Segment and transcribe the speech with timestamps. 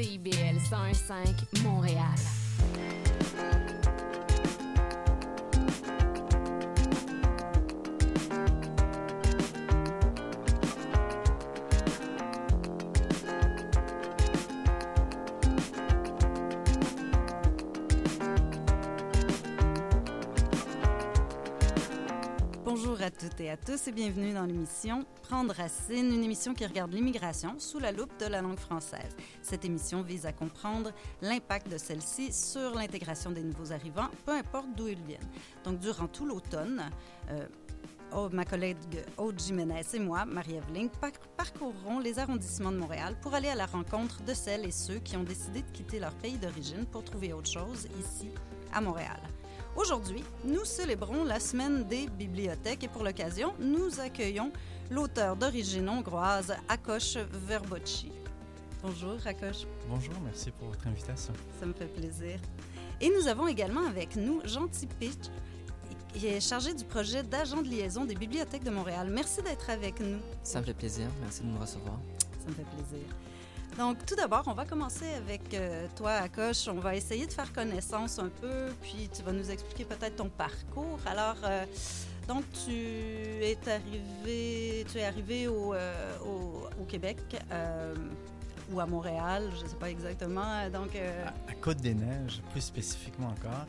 [0.00, 2.16] CIBL 101.5 Montréal.
[23.20, 27.56] Toutes et à tous et bienvenue dans l'émission Prendre racine, une émission qui regarde l'immigration
[27.58, 29.14] sous la loupe de la langue française.
[29.42, 30.90] Cette émission vise à comprendre
[31.20, 35.28] l'impact de celle-ci sur l'intégration des nouveaux arrivants, peu importe d'où ils viennent.
[35.64, 36.90] Donc, durant tout l'automne,
[37.30, 37.46] euh,
[38.14, 43.34] oh, ma collègue Aude Jiménez et moi, Marie-Evelyne, par parcourrons les arrondissements de Montréal pour
[43.34, 46.38] aller à la rencontre de celles et ceux qui ont décidé de quitter leur pays
[46.38, 48.30] d'origine pour trouver autre chose ici,
[48.72, 49.20] à Montréal.
[49.76, 54.52] Aujourd'hui, nous célébrons la semaine des bibliothèques et pour l'occasion, nous accueillons
[54.90, 58.10] l'auteur d'origine hongroise, Akos Verbocci.
[58.82, 59.66] Bonjour, Akos.
[59.88, 61.32] Bonjour, merci pour votre invitation.
[61.60, 62.40] Ça me fait plaisir.
[63.00, 65.30] Et nous avons également avec nous Jean Tipich,
[66.12, 69.08] qui est chargé du projet d'agent de liaison des bibliothèques de Montréal.
[69.10, 70.18] Merci d'être avec nous.
[70.42, 71.06] Ça me fait plaisir.
[71.20, 71.98] Merci de nous recevoir.
[72.42, 73.06] Ça me fait plaisir.
[73.78, 76.68] Donc, tout d'abord, on va commencer avec euh, toi, Akosh.
[76.68, 80.28] On va essayer de faire connaissance un peu, puis tu vas nous expliquer peut-être ton
[80.28, 80.98] parcours.
[81.06, 81.64] Alors, euh,
[82.28, 87.18] donc, tu es arrivé, tu es arrivé au, euh, au, au Québec
[88.72, 90.68] ou à Montréal, je ne sais pas exactement.
[90.70, 93.66] Donc, À, à Côte-des-Neiges, plus spécifiquement encore,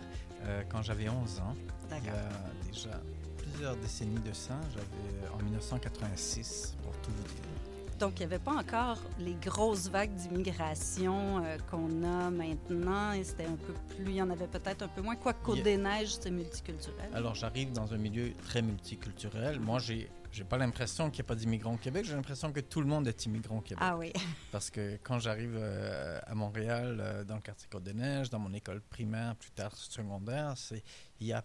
[0.69, 1.55] quand j'avais 11 ans,
[1.89, 2.29] il y a
[2.71, 3.01] déjà
[3.37, 7.60] plusieurs décennies de ça, j'avais en 1986, pour tout vous dire.
[8.01, 13.11] Donc, il n'y avait pas encore les grosses vagues d'immigration euh, qu'on a maintenant.
[13.11, 14.05] Et c'était un peu plus.
[14.05, 15.15] Il y en avait peut-être un peu moins.
[15.15, 17.11] Quoi, Côte-des-Neiges, c'est multiculturel.
[17.13, 19.59] Alors, j'arrive dans un milieu très multiculturel.
[19.59, 22.61] Moi, j'ai j'ai pas l'impression qu'il n'y a pas d'immigrants au Québec, j'ai l'impression que
[22.61, 23.83] tout le monde est immigrant au Québec.
[23.85, 24.13] Ah oui.
[24.51, 28.79] Parce que quand j'arrive euh, à Montréal, euh, dans le quartier Côte-des-Neiges, dans mon école
[28.79, 30.83] primaire, plus tard secondaire, c'est
[31.19, 31.43] il y a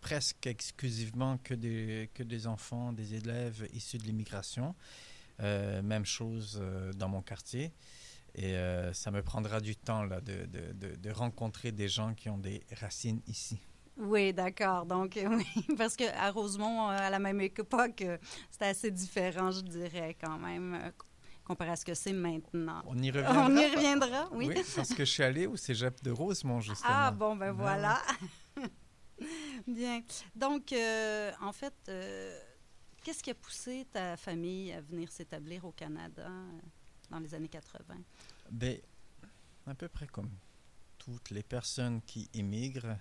[0.00, 4.74] presque exclusivement que des, que des enfants, des élèves issus de l'immigration.
[5.40, 7.72] Euh, même chose euh, dans mon quartier.
[8.34, 12.28] Et euh, ça me prendra du temps là, de, de- de- rencontrer des gens qui
[12.30, 13.58] ont des racines ici.
[13.96, 14.86] Oui, d'accord.
[14.86, 18.04] Donc, oui, parce qu'à Rosemont, à la même époque,
[18.50, 20.92] c'était assez différent, je dirais, quand même,
[21.44, 22.82] comparé à ce que c'est maintenant.
[22.86, 23.46] On y reviendra.
[23.46, 24.50] On y reviendra, oui.
[24.76, 26.88] parce que je suis allé au cégep de Rosemont, justement.
[26.90, 28.02] Ah, bon, ben Ah, voilà.
[29.66, 30.02] Bien.
[30.34, 32.38] Donc, euh, en fait, euh,
[33.02, 36.60] qu'est-ce qui a poussé ta famille à venir s'établir au Canada euh,
[37.10, 37.96] dans les années 80?
[38.50, 38.78] Ben,
[39.66, 40.30] à peu près comme
[40.98, 42.96] toutes les personnes qui immigrent,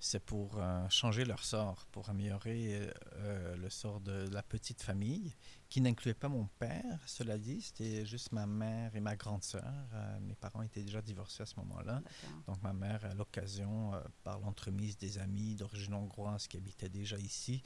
[0.00, 5.34] c'est pour euh, changer leur sort, pour améliorer euh, le sort de la petite famille,
[5.68, 9.64] qui n'incluait pas mon père, cela dit, c'était juste ma mère et ma grande sœur.
[9.92, 12.00] Euh, mes parents étaient déjà divorcés à ce moment-là.
[12.46, 13.92] Donc ma mère, à l'occasion,
[14.22, 17.62] par l'entremise des amis d'origine hongroise qui habitaient déjà ici,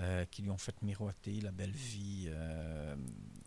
[0.00, 2.94] euh, qui lui ont fait miroiter la belle vie euh,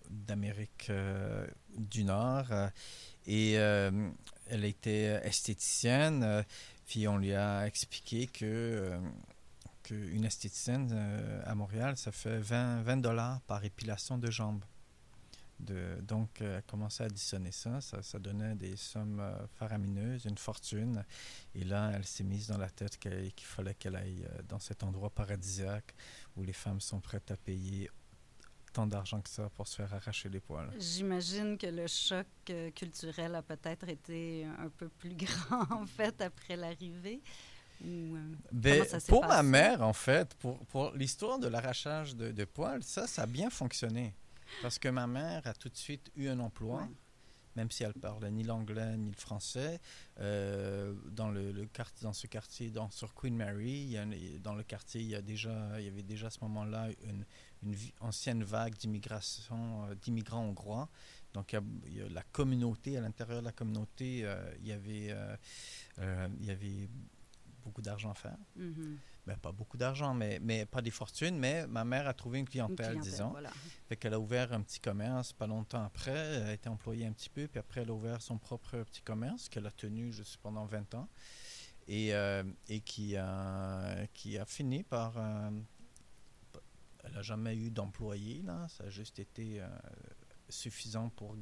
[0.10, 1.48] d'Amérique euh,
[1.78, 2.48] du Nord.
[3.26, 6.44] et elle était esthéticienne,
[6.86, 9.00] puis on lui a expliqué que...
[9.84, 10.92] qu'une esthéticienne
[11.46, 14.66] à Montréal, ça fait 20, 20 dollars par épilation de jambes.
[15.62, 17.82] De, donc, euh, commencé à additionner ça.
[17.82, 21.06] Ça, ça donnait des sommes euh, faramineuses, une fortune.
[21.54, 24.84] Et là, elle s'est mise dans la tête qu'il fallait qu'elle aille euh, dans cet
[24.84, 25.94] endroit paradisiaque
[26.36, 27.90] où les femmes sont prêtes à payer
[28.72, 30.70] tant d'argent que ça pour se faire arracher les poils.
[30.80, 36.22] J'imagine que le choc euh, culturel a peut-être été un peu plus grand, en fait,
[36.22, 37.22] après l'arrivée.
[37.84, 38.20] Ou, euh,
[38.52, 43.08] Ben, pour ma mère, en fait, pour, pour l'histoire de l'arrachage de, de poils, ça,
[43.08, 44.14] ça a bien fonctionné.
[44.62, 46.90] Parce que ma mère a tout de suite eu un emploi, Ouais.
[47.56, 49.80] même si elle parlait ni l'anglais ni le français.
[50.20, 54.04] Euh, dans, le, le quartier, dans ce quartier, dans, sur Queen Mary, il y a
[54.04, 56.90] une- dans le quartier, il y, a déjà, il y avait déjà à ce moment-là
[57.04, 57.26] une,
[58.00, 60.90] ancienne vague d'immigration, euh, d'immigrants hongrois.
[61.34, 61.54] Donc,
[61.88, 65.10] il y, a, la communauté, à l'intérieur de la communauté, euh, il, y avait,
[66.00, 66.90] euh, il y avait
[67.62, 68.38] beaucoup d'argent à faire.
[69.26, 72.44] Ben, pas beaucoup d'argent, mais, mais pas des fortunes, mais ma mère a trouvé une
[72.46, 73.30] Une clientèle, disons.
[73.30, 73.52] voilà.
[73.88, 76.12] Fait qu'elle a ouvert un petit commerce pas longtemps après.
[76.12, 79.02] Elle a été employée un petit peu, puis après, elle a ouvert son propre petit
[79.02, 81.08] commerce qu'elle a tenu juste pendant 20 ans
[81.88, 85.14] et, euh, et qui, a, qui a fini par.
[85.18, 85.52] euh,
[87.04, 88.68] elle n'a jamais eu d'employé, là.
[88.70, 89.68] Ça a juste été euh,
[90.50, 91.36] suffisant pour,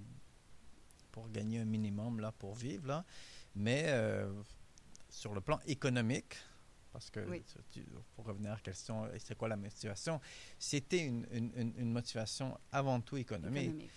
[1.12, 3.06] pour gagner un minimum, là, pour vivre, là.
[3.56, 3.86] Mais
[5.10, 6.36] sur le plan économique,
[6.92, 7.44] parce que Oui.
[8.16, 10.20] pour revenir à la question, c'est quoi la motivation
[10.58, 13.64] C'était une, une- motivation avant tout économique.
[13.66, 13.92] Économique.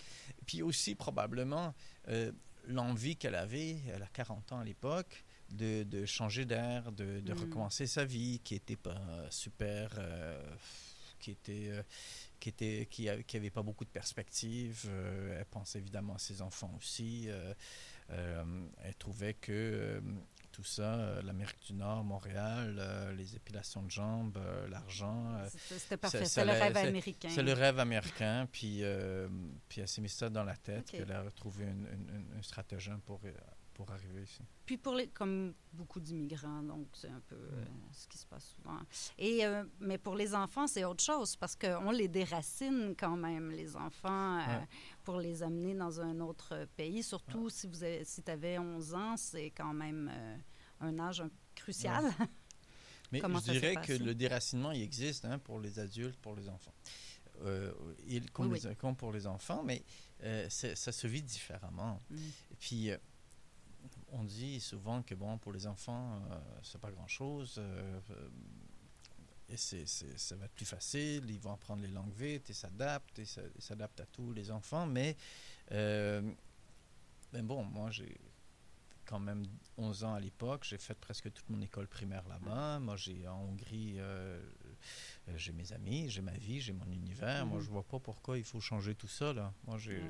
[0.47, 1.75] Puis aussi, probablement,
[2.09, 2.33] euh,
[2.67, 7.33] l'envie qu'elle avait, elle a 40 ans à l'époque, de, de changer d'air, de, de
[7.35, 7.39] Mm.
[7.41, 9.01] recommencer sa vie, qui n'était pas
[9.31, 10.55] super, euh,
[11.19, 11.83] qui était, euh,
[12.41, 14.85] qui était, qui, a- qui avait pas beaucoup de perspectives.
[14.89, 17.29] Euh, elle pensait évidemment à ses enfants aussi.
[18.09, 20.03] Elle trouvait que
[20.53, 25.97] tout ça, euh, l'Amérique du Nord, Montréal, euh, les épilations de jambes, euh, l'argent, C'était
[25.97, 26.25] parfait.
[26.27, 27.29] C'est le rêve américain.
[27.31, 28.83] c'est le rêve américain, puis,
[29.69, 30.99] puis elle s'est mis ça dans la tête, Ok.
[30.99, 33.21] qu'elle a retrouvé une- une- une- un stratagème pour,
[33.75, 34.43] pour arriver ici.
[34.67, 38.55] Puis pour les, comme beaucoup d'immigrants, donc c'est un peu euh, ce qui se passe
[38.55, 38.79] souvent.
[39.19, 43.51] Et euh, mais pour les enfants, c'est autre chose parce qu'on les déracine quand même
[43.51, 44.61] les enfants euh.
[45.05, 47.03] Pour les amener dans un autre pays.
[47.03, 50.37] Surtout si vous avez, si avais 11 ans, c'est quand même euh,
[50.81, 51.23] un âge
[51.55, 52.05] crucial.
[53.13, 56.49] Mais Comment je dirais que le déracinement, il existe hein, pour les adultes, pour les
[56.49, 56.73] enfants.
[57.43, 57.73] Euh,
[58.07, 59.83] il, Oui, comme pour les enfants, mais
[60.23, 62.01] euh, ça se vit différemment.
[62.09, 62.17] Mm.
[62.53, 62.97] Et puis, euh,
[64.13, 66.23] on dit souvent que bon, pour les enfants,
[66.63, 67.61] c'est pas grand-chose.
[69.53, 72.55] Et c'est, c'est- ça va être plus facile, ils vont apprendre les langues vite, ils
[72.55, 74.87] s'adaptent, ils s'adaptent à tous les enfants.
[74.87, 75.17] Mais,
[75.73, 76.23] euh,
[77.33, 78.17] ben bon, moi, j'ai
[79.05, 79.45] quand même
[79.77, 82.79] 11 ans à l'époque, j'ai fait presque toute mon école primaire là-bas.
[82.79, 84.41] Moi, j'ai en Hongrie, euh,
[85.29, 87.45] euh, j'ai mes amis, j'ai ma vie, j'ai mon univers.
[87.45, 87.65] Moi, Mhm.
[87.65, 89.33] je vois pas pourquoi il faut changer tout ça.
[89.35, 89.53] Là.
[89.67, 90.03] Moi, j'ai,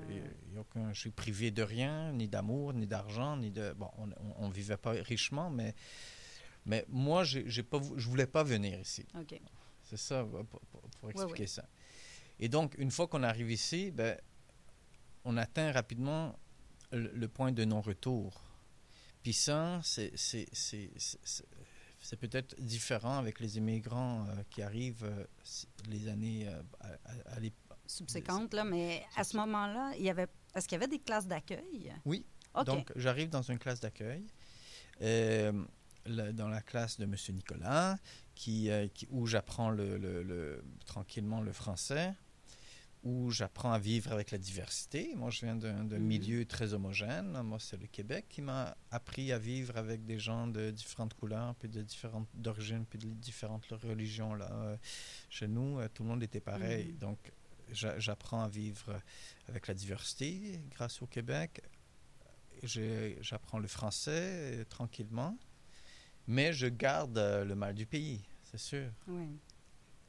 [0.57, 3.73] aucun, je suis privé de rien, ni d'amour, ni d'argent, ni de.
[3.73, 5.75] Bon, on, on, on vivait pas richement, mais,
[6.67, 9.05] mais moi, j'ai, pas, je voulais pas venir ici.
[9.19, 9.41] OK.
[9.83, 11.69] C'est ça, pour, expliquer ça.
[12.39, 14.17] Et donc, une fois qu'on arrive ici, ben,
[15.25, 16.39] on atteint rapidement
[16.93, 18.41] le, le point de non-retour.
[19.23, 20.11] Puis ça, c'est,
[22.19, 25.25] peut-être différent avec les immigrants euh, qui arrivent euh,
[25.89, 27.55] les années euh, à, à- à l'ép-
[27.87, 31.27] Subséquente, là, mais à ce moment-là, il y avait, est-ce qu'il y avait des classes
[31.27, 31.93] d'accueil?
[32.05, 32.25] Oui.
[32.55, 32.65] OK.
[32.65, 34.25] Donc, j'arrive dans une classe d'accueil,
[35.03, 35.65] euh,
[36.07, 37.15] dans la classe de M.
[37.33, 37.97] Nicolas,
[38.35, 42.13] qui, euh, qui- où j'apprends le, le- le- tranquillement le français,
[43.05, 45.13] où j'apprends à vivre avec la diversité.
[45.17, 45.99] Moi, je viens d'un Mhm.
[45.99, 47.41] milieu très homogène.
[47.43, 51.55] Moi, c'est le Québec qui m'a appris à vivre avec des gens de différentes couleurs,
[51.57, 54.35] puis de différentes d'origines, puis de différentes religions.
[54.35, 54.49] Là.
[54.53, 54.77] Euh,
[55.29, 56.93] Chez nous, euh, tout le monde était pareil.
[56.93, 56.99] Mhm.
[56.99, 57.33] Donc,
[57.73, 59.01] j'a- j'apprends à vivre
[59.49, 61.61] avec la diversité grâce au Québec.
[62.63, 65.37] J'apprends le français euh, tranquillement,
[66.27, 68.91] mais je garde euh, le mal du pays, c'est sûr.
[69.09, 69.39] Oui.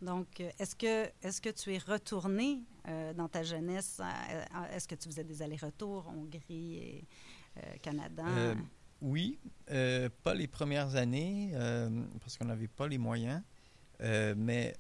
[0.02, 4.02] Donc, euh, est-ce que, est que tu es retourné euh, dans ta jeunesse?
[4.72, 7.08] Est-ce que tu faisais des allers-retours, Hongrie et
[7.58, 8.26] euh, Canada?
[9.02, 9.40] Oui,
[10.24, 11.52] pas les premières années,
[12.22, 13.42] parce qu'on n'avait pas les moyens,
[14.00, 14.74] mais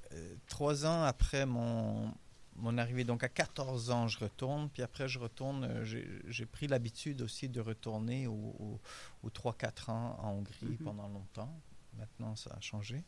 [0.47, 2.13] trois ans après mon,
[2.57, 5.85] mon arrivée, donc à 14 ans, je retourne, puis après je retourne, euh,
[6.27, 8.79] j'ai pris l'habitude aussi de retourner aux au,
[9.23, 10.77] aux 3-4 ans en Hongrie Mhm.
[10.77, 11.53] pendant longtemps.
[11.97, 13.03] Maintenant, ça a changé.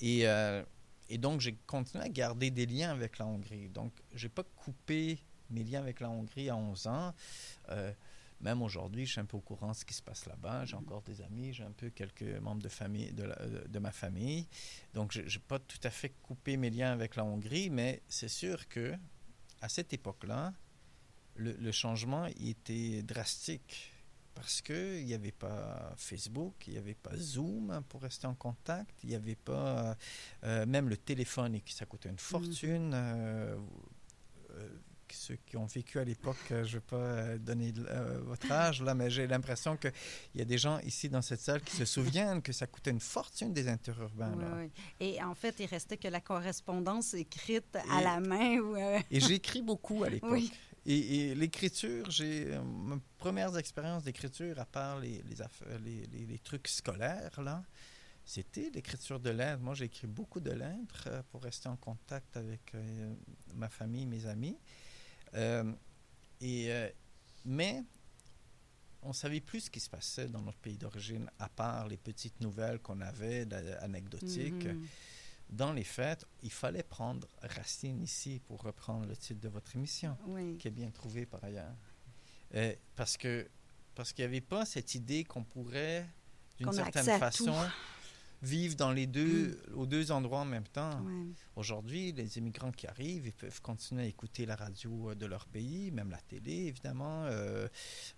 [0.00, 0.62] Et, euh,
[1.08, 3.68] et donc, j'ai continué à garder des liens avec la Hongrie.
[3.68, 5.18] Donc, j'ai pas coupé
[5.50, 7.14] mes liens avec la Hongrie à 11 ans.
[7.70, 7.92] Euh,
[8.44, 10.64] même aujourd'hui, je suis un peu au courant de ce qui se passe là-bas.
[10.66, 13.36] J'ai encore des amis, j'ai un peu quelques membres de, famille, de, la-
[13.74, 14.46] de ma famille.
[14.92, 18.28] Donc, je n'ai pas tout à fait coupé mes liens avec la Hongrie, mais c'est
[18.28, 18.94] sûr que
[19.62, 20.52] à cette époque-là,
[21.36, 23.90] le, le changement il était drastique
[24.34, 28.94] parce qu'il n'y avait pas Facebook, il n'y avait pas Zoom pour rester en contact,
[29.04, 29.96] il n'y avait pas
[30.42, 32.92] euh, même le téléphone, et ça coûtait une fortune.
[32.94, 33.56] euh,
[34.50, 34.68] euh,
[35.14, 38.20] ceux qui ont vécu à l'époque, euh, je ne vais pas euh, donner de- euh,
[38.24, 39.92] votre âge, là, mais j'ai l'impression qu'il
[40.34, 43.00] y a des gens ici dans cette salle qui se souviennent que ça coûtait une
[43.00, 44.32] fortune des interurbains.
[44.36, 44.56] Oui, là.
[44.58, 44.70] oui.
[45.00, 48.58] Et en fait, il restait que la correspondance écrite à la main.
[48.58, 50.30] Ou, euh, Et j'écris beaucoup à l'époque.
[50.32, 50.52] Oui.
[50.86, 56.04] Et, et l'écriture, j'ai euh, mes premières expériences d'écriture, à part les, les, affaires- les,
[56.12, 57.62] les- les trucs scolaires, là,
[58.26, 59.60] c'était l'écriture de lettres.
[59.62, 63.12] Moi, j'ai écrit beaucoup de lettres pour rester en contact avec euh,
[63.54, 64.56] ma famille, mes amis.
[65.34, 65.72] Euh,
[66.40, 66.88] et, euh,
[67.44, 67.82] mais
[69.02, 72.40] on savait plus ce qui se passait dans notre pays d'origine, à part les petites
[72.40, 73.46] nouvelles qu'on avait,
[73.80, 74.64] anecdotiques.
[74.64, 74.86] mhm.
[75.50, 80.16] Dans les faits, il fallait prendre racine ici pour reprendre le titre de votre émission,
[80.26, 80.56] Oui.
[80.56, 81.76] qui est bien trouvé par ailleurs.
[82.54, 83.48] Euh, parce que
[83.94, 86.04] parce qu'il n'y avait pas cette idée qu'on pourrait,
[86.58, 87.93] d'une certaine façon, tout.
[88.44, 91.00] Vivre dans les deux, aux deux endroits en même temps.
[91.02, 91.26] Ouais.
[91.56, 95.46] Aujourd'hui, les immigrants qui arrivent, ils peuvent continuer à écouter la radio euh, de leur
[95.46, 97.68] pays, même la télé, évidemment, euh,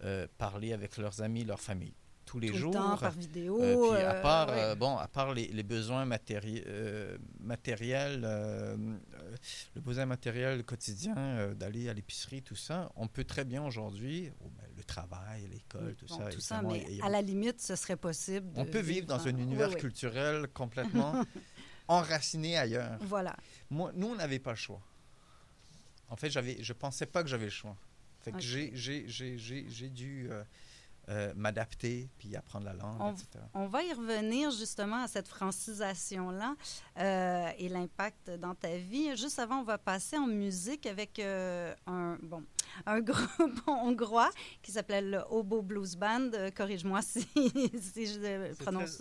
[0.05, 2.73] euh, parler avec leurs amis, leur famille tous les Tout jours.
[2.73, 3.63] le temps, par vidéo.
[3.63, 4.75] Euh, puis à euh, part, ouais.
[4.75, 11.95] bon, à part les, les besoins matéri- euh, matériels, le besoin matériel quotidien d'aller à
[11.95, 16.29] l'épicerie, tout ça, on peut très bien aujourd'hui, oh, ben, travail, l'école, tout Bon, ça.
[16.31, 18.53] tout ça, évidemment, mais et- à la limite, ce serait possible.
[18.53, 19.77] de on peut vivre dans un univers oui.
[19.77, 21.15] culturel complètement
[21.89, 22.99] enraciné ailleurs.
[23.01, 23.37] Voilà.
[23.71, 24.81] Moi, nous, on n'avait pas le choix.
[26.09, 27.77] En fait, j'avais, je pensais pas que j'avais le choix.
[28.23, 28.43] Fait que Ok.
[28.43, 30.43] j'ai, j'ai, j'ai, j'ai, j'ai dû euh,
[31.09, 33.27] euh, m'adapter puis apprendre la langue, On- etc.
[33.55, 36.57] On va y revenir justement à cette francisation-là
[36.99, 39.17] euh, et l'impact dans ta vie.
[39.17, 42.45] Juste avant, on va passer en musique avec euh, un, bon,
[42.87, 44.31] un groupe hongrois
[44.63, 46.31] qui s'appelle le Hobo Blues Band.
[46.57, 48.99] Corrige-moi si, si je prononce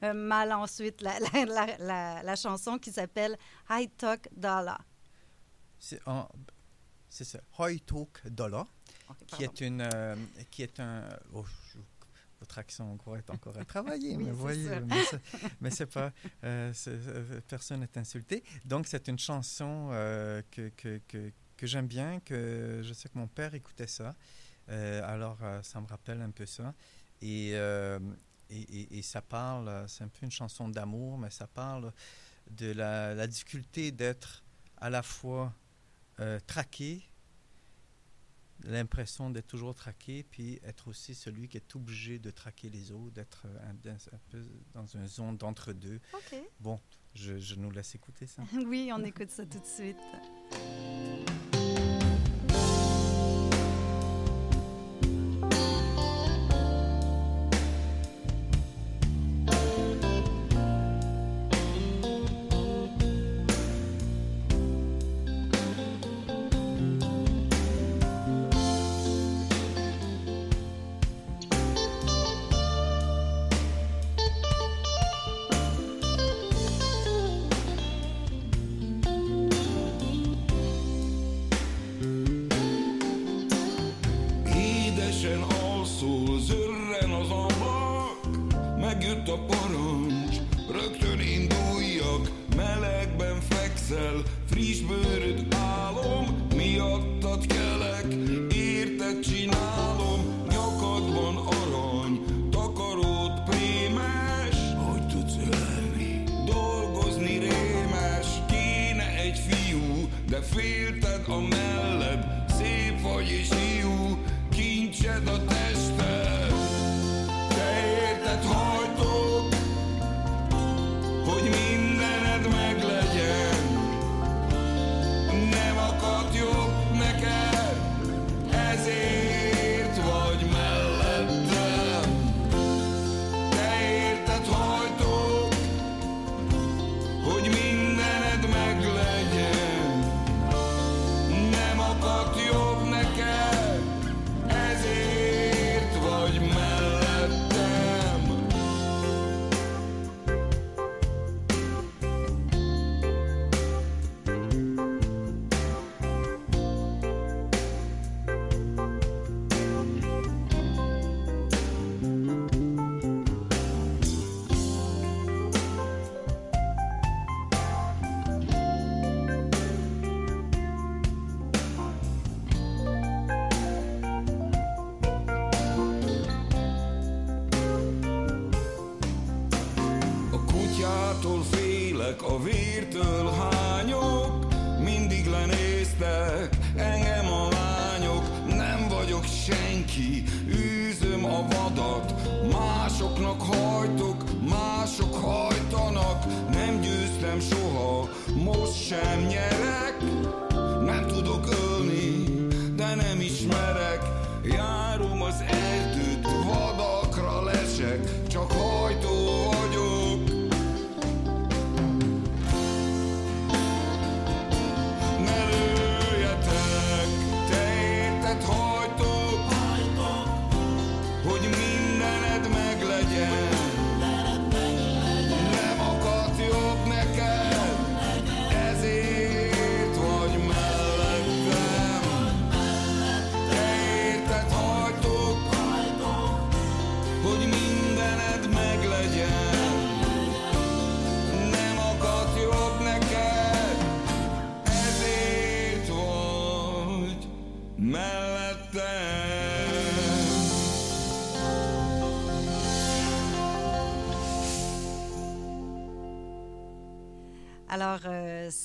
[0.00, 3.36] très- mal ensuite la, la, la- la- la chanson qui s'appelle
[3.70, 4.84] High Talk Dollar.
[5.78, 6.28] C'est, en-
[7.08, 8.22] c'est ça, Hoytok
[9.26, 10.16] Qui est une, euh,
[10.50, 11.02] qui est un.
[11.32, 11.78] oh, je-
[12.40, 14.68] votre accent hongrois est encore à travailler, Oui, mais voyez,
[15.62, 18.42] mais c'est, pas, euh, euh, personne n'est insulté.
[18.66, 23.16] Donc c'est une chanson euh, que, que, que, que j'aime bien, que je sais que
[23.16, 24.14] mon père écoutait ça,
[24.68, 26.74] alors ça me rappelle un peu ça.
[27.22, 27.98] Et, et,
[28.50, 31.92] et- et ça parle, c'est un peu une chanson d'amour, mais ça parle
[32.50, 34.42] de la, la difficulté d'être
[34.76, 35.54] à la fois
[36.46, 37.08] traqué,
[38.64, 43.12] l'impression d'être toujours traqué, puis être aussi celui qui est obligé de traquer les autres,
[43.14, 44.42] d'être euh, un, un peu
[44.72, 46.00] dans une zone d'entre-deux.
[46.12, 46.36] OK.
[46.60, 46.80] Bon,
[47.14, 48.42] je, je nous laisse écouter ça.
[48.66, 49.98] Oui, on écoute ça tout de suite.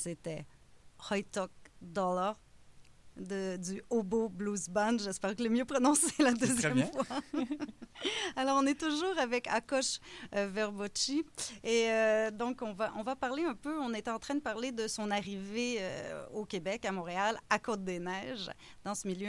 [0.00, 0.46] C'était
[1.10, 2.38] Hoytok Dollar.
[3.16, 4.96] de, du Hobo Blues Band.
[4.98, 7.04] J'espère que je l'ai mieux prononcé la deuxième fois.
[8.36, 9.98] Alors, on est toujours avec Akosh
[10.34, 11.24] euh, Verbocci.
[11.62, 14.40] Et euh, donc, on va, on va parler un peu, on était en train de
[14.40, 18.50] parler de son arrivée euh, au Québec, à Montréal, à Côte-des-Neiges,
[18.84, 19.28] dans ce milieu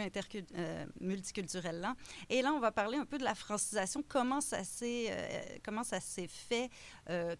[1.01, 1.95] multiculturel-là.
[2.29, 5.09] Et là, on va parler un peu de la francisation, comment ça s'est,
[6.27, 6.69] fait,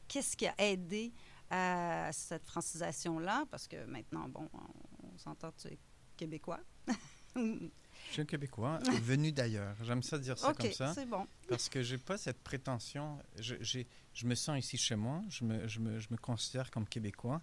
[0.07, 1.13] qu'est-ce qui a aidé
[1.51, 5.77] à cette francisation-là, parce que maintenant, bon, on, on s'entend, tu es
[6.17, 6.60] québécois.
[7.36, 9.75] Je suis un Québécois venu d'ailleurs.
[9.84, 10.93] J'aime ça dire ça comme ça.
[10.93, 11.27] c'est bon.
[11.48, 13.20] Parce que j'ai pas cette prétention.
[13.39, 15.22] Je, me sens ici chez moi.
[15.29, 17.41] Je me, je me- je me considère comme Québécois.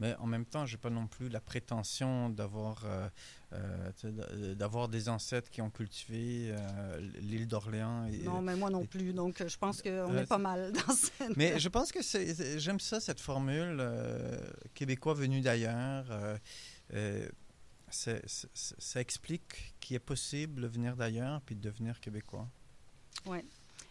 [0.00, 3.08] Mais en même temps, j'ai pas non plus la prétention d'avoir euh,
[3.52, 8.08] euh, d'avoir des ancêtres qui ont cultivé euh, l'île d'Orléans.
[8.24, 11.20] Non, mais moi non et- plus, donc je pense qu'on est pas mal dans cette...
[11.36, 12.00] Mais je pense que
[12.58, 13.82] j'aime ça, cette formule,
[14.74, 16.06] québécois venu d'ailleurs.
[17.90, 22.48] ça explique qu'il est possible de venir d'ailleurs puis de devenir québécois.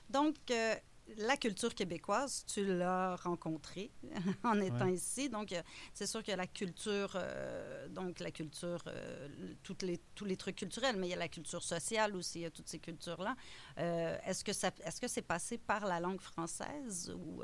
[0.10, 0.76] Donc, euh,
[1.18, 3.92] la culture québécoise, tu l'as rencontrée
[4.44, 4.94] en étant Ouais.
[4.94, 5.30] ici.
[5.30, 5.62] Donc, euh,
[5.94, 9.28] c'est sûr que la culture, euh, donc la culture, euh,
[9.64, 12.42] toutes les, tous les trucs culturels, mais il y a la culture sociale aussi, il
[12.44, 13.36] y a toutes ces cultures-là.
[13.78, 17.44] Euh, est-ce que ça, est-ce que c'est passé par la langue française ou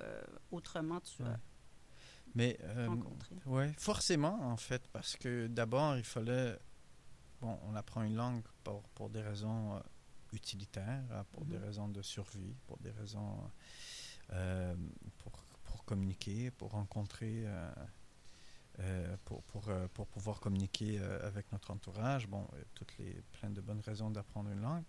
[0.51, 1.29] autrement tu Ouais.
[1.29, 1.39] as
[2.35, 2.57] Mais
[2.87, 3.35] rencontré?
[3.45, 6.57] ouais, forcément en fait, parce que d'abord il fallait,
[7.41, 9.81] bon, on apprend une langue pour, pour des raisons
[10.35, 11.63] utilitaires, hein, pour des Mhm.
[11.63, 13.49] raisons de survie, pour des raisons
[14.33, 14.75] euh,
[15.19, 15.31] pour,
[15.65, 17.71] pour communiquer, pour rencontrer, euh,
[18.79, 22.27] euh, pour, pour, pour pouvoir communiquer avec notre entourage.
[22.27, 24.83] Bon, toutes les plein de bonnes raisons d'apprendre une langue,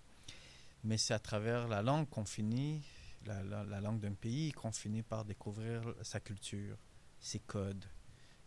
[0.85, 2.83] mais c'est à travers la langue qu'on finit,
[3.27, 6.77] la, la- la langue d'un pays, qu'on finit par découvrir sa culture,
[7.21, 7.85] ses codes,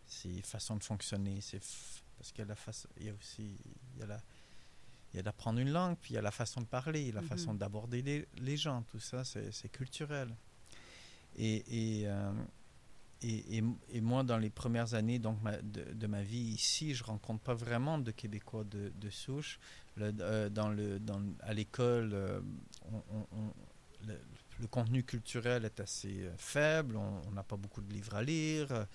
[0.06, 1.60] ses façons de fonctionner, ses
[2.18, 3.56] parce qu'il y a la face, il y a aussi
[3.94, 4.20] il y a la
[5.12, 7.20] il y a d'apprendre une langue, puis il y a la façon de parler, la
[7.22, 7.26] Mhm.
[7.26, 10.34] façon d'aborder les, les gens, tout ça, c'est culturel.
[11.36, 12.32] Et, et, euh,
[13.22, 16.94] et, et- et moi, dans les premières années donc, ma- de, de ma vie ici,
[16.94, 19.58] je rencontre pas vraiment de Québécois de, de souche.
[19.96, 22.40] Le- euh, dans le, dans, à l'école, euh,
[22.92, 23.52] on- on- on-
[24.06, 24.18] le,
[24.60, 28.86] le contenu culturel est assez faible, on n'a pas beaucoup de livres à lire.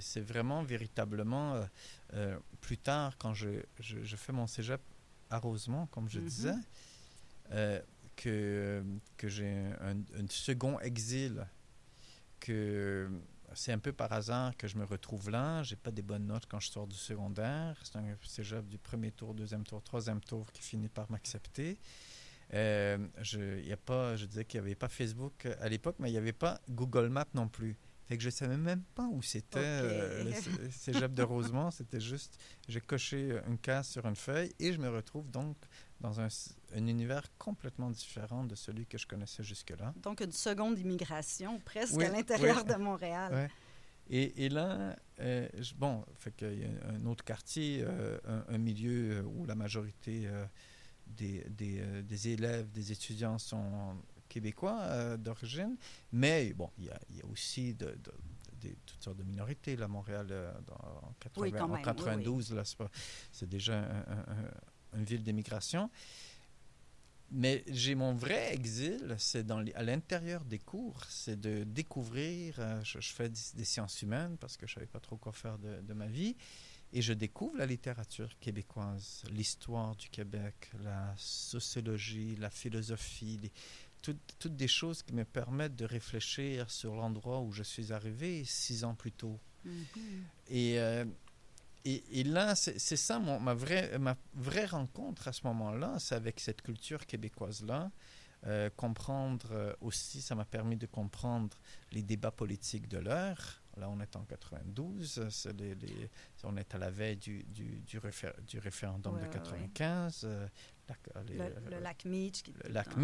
[0.00, 1.60] C'est vraiment véritablement
[2.60, 3.48] plus tard, quand je,
[3.80, 4.80] je, je fais mon cégep
[5.30, 6.26] à Rosemont, comme je Mhm.
[6.26, 6.54] disais,
[7.52, 7.80] euh,
[8.16, 8.82] que,
[9.16, 9.48] que j'ai
[9.80, 11.46] un, un second exil,
[12.40, 13.08] que
[13.54, 15.62] c'est un peu par hasard que je me retrouve là.
[15.62, 17.76] J'ai pas des bonnes notes quand je sors du secondaire.
[17.82, 21.78] C'est un cégep du premier tour, deuxième tour, troisième tour qui finit par m'accepter.
[22.54, 26.08] Euh, je, y a pas, je disais qu'il n'y avait pas Facebook à l'époque, mais
[26.08, 27.76] il n'y avait pas Google Maps non plus.
[28.08, 29.64] Fait que je savais même pas où c'était Ok.
[29.64, 30.32] euh,
[30.70, 31.70] cégep de Rosemont.
[31.70, 35.56] C'était juste, j'ai coché une case sur une feuille et je me retrouve donc
[36.00, 36.28] dans un,
[36.74, 39.92] univers complètement différent de celui que je connaissais jusque-là.
[40.02, 42.72] Donc, une seconde immigration presque Oui, à l'intérieur oui.
[42.74, 43.50] de Montréal.
[44.08, 48.54] Et, et là, euh, je- bon, fait qu'il y a un autre quartier, euh, un,
[48.54, 50.46] un milieu euh, où la majorité euh,
[51.06, 53.96] des, des, euh, des élèves, des étudiants sont
[54.42, 55.76] québécois euh, d'origine,
[56.12, 58.14] mais bon, il y a, il y a aussi de, de-
[58.60, 60.74] des- toutes sortes de minorités là, Montréal euh, dans,
[61.08, 62.62] en, 80 Oui, quand en même, oui, 92, là,
[63.32, 64.26] c'est déjà un- un-
[64.94, 65.90] un- une ville d'immigration.
[67.30, 72.54] Mais j'ai mon vrai exil, c'est dans les- à l'intérieur des cours, c'est de découvrir.
[72.58, 75.32] euh, je, je fais des, des sciences humaines parce que je savais pas trop quoi
[75.32, 76.36] faire de, de ma vie,
[76.94, 83.52] et je découvre la littérature québécoise, l'histoire du Québec, la sociologie, la philosophie, les-
[84.02, 88.44] toutes, toutes des choses qui me permettent de réfléchir sur l'endroit où je suis arrivé
[88.44, 89.38] six ans plus tôt.
[89.64, 89.84] Mhm.
[90.48, 91.04] Et, euh,
[91.84, 95.96] et, et là, c'est c'est ça mon, ma, vraie, ma vraie rencontre à ce moment-là,
[95.98, 97.90] c'est avec cette culture québécoise-là.
[98.46, 101.56] Euh, comprendre euh, aussi, ça m'a permis de comprendre
[101.90, 103.60] les débats politiques de l'heure.
[103.78, 106.10] Là, on est en 92, euh, c'est les- les-
[106.44, 110.22] on est à la veille du, du, du, réfé- du référendum Ouais, de ouais, 95.
[110.24, 110.48] euh,
[110.88, 112.42] la- les- Le, le lac Meach.
[112.64, 112.96] le lac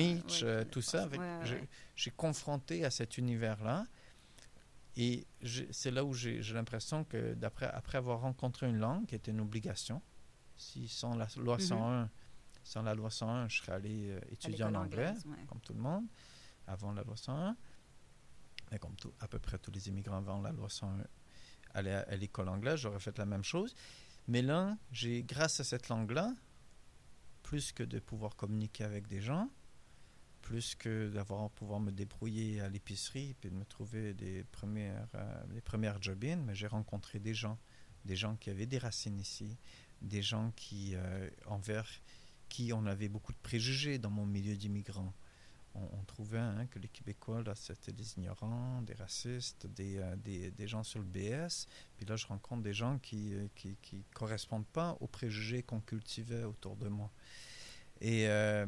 [0.42, 1.08] euh, tout ça.
[1.44, 1.68] j'ai-
[2.10, 3.86] confronté à cet univers-là.
[4.96, 5.26] Et
[5.72, 9.40] c'est là où j'ai l'impression que, d'après, après avoir rencontré une langue qui était une
[9.40, 10.00] obligation,
[10.56, 11.60] si sans la loi Mhm.
[11.62, 12.10] 101,
[12.62, 15.44] sans la loi 101, je serais allé euh, étudier en anglais, ouais.
[15.48, 16.06] comme tout le monde,
[16.66, 17.56] avant la loi 101.
[18.74, 21.04] Et comme tout, à peu près tous les immigrants avant la loi 101
[21.74, 23.74] allaient à, à l'école anglaise, j'aurais fait la même chose.
[24.28, 26.34] Mais là, j'ai, grâce à cette langue-là,
[27.42, 29.50] plus que de pouvoir communiquer avec des gens,
[30.40, 35.60] plus que d'avoir pouvoir me débrouiller à l'épicerie puis de me trouver des premières euh,
[35.64, 37.58] premières job mais j'ai rencontré des gens
[38.04, 39.56] des gens qui avaient des racines ici
[40.04, 41.88] des gens qui, euh, envers
[42.48, 45.12] qui on avait beaucoup de préjugés dans mon milieu d'immigrants.
[45.74, 50.14] On, on trouvait hein, que les Québécois, là, c'était des ignorants, des racistes, des, euh,
[50.16, 51.66] des, des gens sur le BS.
[51.96, 55.80] Puis là, je rencontre des gens qui euh, qui, qui correspondent pas aux préjugés qu'on
[55.80, 57.10] cultivait autour de moi.
[58.00, 58.66] Et, euh,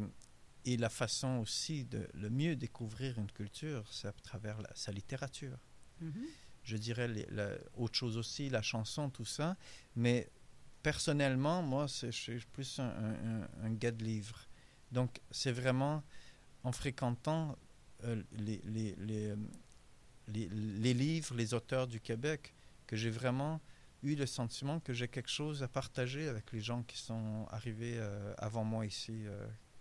[0.64, 4.92] et la façon aussi de le mieux découvrir une culture, c'est à travers la- sa
[4.92, 5.58] littérature
[6.00, 6.24] Mhm.
[6.64, 9.56] je dirais les- la- autre chose aussi, la chanson, tout ça.
[9.94, 10.28] Mais
[10.82, 14.40] personnellement, moi, c'est- je suis plus un, un- un- un gars de livres.
[14.92, 16.02] Donc, c'est vraiment
[16.66, 17.56] en fréquentant
[18.04, 19.36] euh, euh,
[20.28, 22.52] les- livres, les auteurs du Québec,
[22.88, 23.60] que j'ai vraiment
[24.02, 27.94] eu le sentiment que j'ai quelque chose à partager avec les gens qui sont arrivés
[27.98, 29.24] euh, avant moi ici,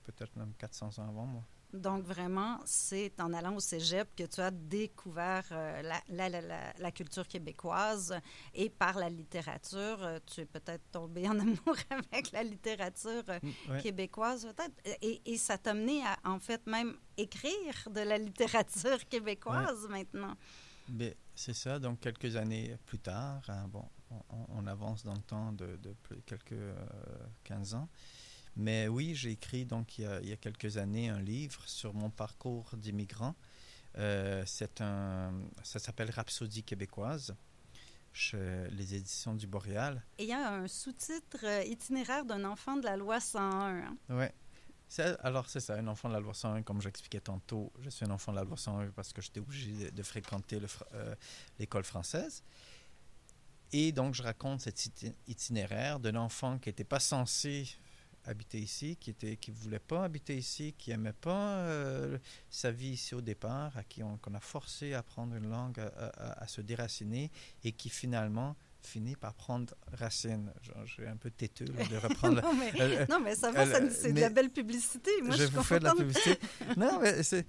[0.04, 1.44] peut-être même 400 ans avant moi.
[1.76, 6.42] Donc, vraiment, c'est en allant au cégep que tu as découvert euh, la, la- la-
[6.42, 8.18] la- la culture québécoise
[8.54, 11.76] et par la littérature, euh, tu es peut-être tombé en amour
[12.12, 13.82] avec la littérature euh, Ouais.
[13.82, 14.74] québécoise, peut-être.
[15.02, 20.36] Et, et ça t'a mené à, en fait, même écrire de la littérature québécoise maintenant.
[20.88, 21.80] Ben, c'est ça.
[21.80, 23.84] Donc, quelques années plus tard, hein, bon,
[24.50, 26.76] on, avance dans le temps de, de plus- quelques euh,
[27.44, 27.90] 15 ans.
[28.56, 31.62] Mais oui, j'ai écrit donc il y, a, il y a quelques années un livre
[31.68, 33.36] sur mon parcours d'immigrant.
[33.98, 37.36] Euh, c'est un, ça s'appelle Rhapsodie québécoise
[38.72, 40.02] les éditions du Boréal.
[40.18, 43.94] Et il y a un sous-titre euh, itinéraire d'un enfant de la loi 101.
[44.10, 44.30] hein.
[44.88, 47.74] C'est- alors, c'est ça, un enfant de la loi 101, comme j'expliquais tantôt.
[47.82, 50.60] Je suis un enfant de la loi 101 parce que j'étais obligé de, de fréquenter
[50.94, 51.14] euh,
[51.60, 52.42] l'école française.
[53.74, 57.68] Et donc, je raconte cet iti- itinéraire d'un enfant qui n'était pas censé
[58.26, 62.18] habiter ici, qui était, qui voulait pas habiter ici, qui aimait pas euh,
[62.50, 65.80] sa vie ici au départ, à qui on, qu'on a forcé à apprendre une langue,
[65.80, 67.32] à, à- à se déraciner,
[67.64, 70.52] et qui finalement finit par prendre racine.
[70.62, 73.52] Genre, je suis un peu têteux là, de reprendre non, mais, Euh, non, mais ça
[73.52, 75.10] va, ça- c'est de la belle publicité.
[75.24, 76.38] Moi, je, vous fais de la publicité.
[76.78, 77.48] non, mais c'est.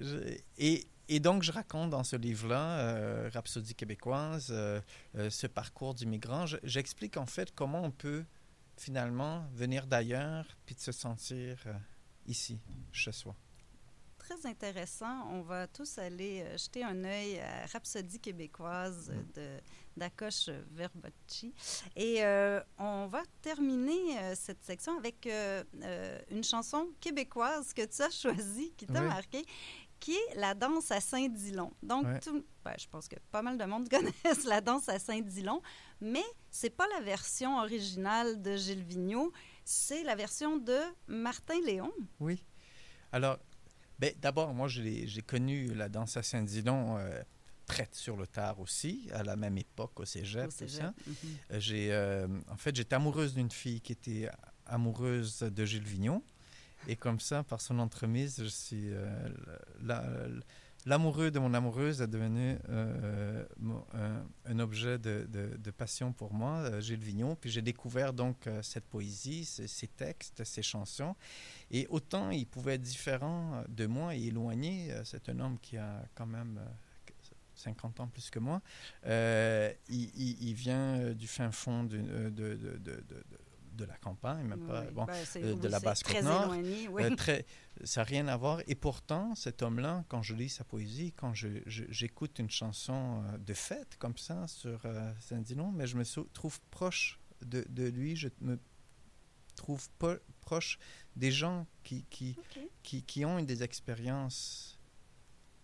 [0.00, 4.80] je- et, et donc, je raconte dans ce livre-là, euh, Rhapsodie québécoise, euh,
[5.16, 6.44] euh, ce parcours d'immigrant.
[6.46, 8.24] Je- J'explique en fait comment on peut
[8.76, 11.72] finalement venir d'ailleurs puis de se sentir euh,
[12.26, 12.60] ici,
[12.92, 13.34] chez soi.
[14.18, 15.28] Très intéressant.
[15.30, 19.22] On va tous aller euh, jeter un œil à Rhapsodie québécoise euh,
[19.58, 19.62] de
[19.96, 21.54] d'Akosh Verbocci.
[21.94, 25.28] Et euh, on va terminer euh, cette section avec
[26.30, 29.06] une chanson québécoise que tu as choisie, qui t'a Oui.
[29.06, 29.44] marqué,
[30.04, 31.72] qui est la danse à Saint-Dillon.
[31.82, 32.20] Donc, Ouais.
[32.20, 33.88] tout- ben, je pense que pas mal de monde
[34.34, 35.62] connaissent la danse à Saint-Dillon,
[36.02, 39.32] mais c'est pas la version originale de Gilles Vigneault,
[39.64, 41.90] c'est la version de Martin Léon.
[42.20, 42.44] Oui.
[43.12, 43.38] Alors,
[43.98, 47.22] ben, d'abord, moi, j'ai connu la danse à Saint-Dillon euh,
[47.64, 50.48] prête sur le tard aussi, à la même époque au cégep.
[50.48, 50.82] au tout cégep.
[50.82, 50.94] ça.
[51.06, 51.14] Mhm.
[51.52, 54.28] Euh, J'ai, euh, en fait, j'étais amoureuse d'une fille qui était
[54.66, 56.22] amoureuse de Gilles Vignon.
[56.88, 58.42] Et comme ça, par son entremise,
[58.72, 59.28] euh,
[59.82, 60.04] la-
[60.86, 63.84] l'amoureux de mon amoureuse est devenu euh, mon-
[64.44, 67.36] un, objet de, passion pour moi, euh, Gilles Vignon.
[67.36, 71.16] Puis j'ai découvert donc euh, cette poésie, ces, textes, ces chansons.
[71.70, 75.76] Et autant il pouvait être différent de moi et éloigné, euh, c'est un homme qui
[75.76, 76.68] a quand même euh,
[77.54, 78.60] 50 ans plus que moi.
[79.06, 81.98] Euh, il, vient euh, du fin fond de,
[83.74, 84.82] de, la campagne, même pas.
[84.82, 87.04] Oui, Bon, ben, euh, de la très Nord, éloigné, oui.
[87.04, 87.46] euh, très,
[87.84, 88.60] ça n'a rien à voir.
[88.66, 93.54] Et pourtant, cet homme-là, quand je lis sa poésie, quand j'écoute une chanson euh, de
[93.54, 94.82] fête comme ça sur
[95.20, 98.58] Saint-Dillon, mais je me trouve proche de, de lui, je me
[99.54, 99.88] trouve
[100.40, 100.78] proche
[101.16, 102.36] des gens qui, qui,
[102.82, 104.78] qui, qui ont des expériences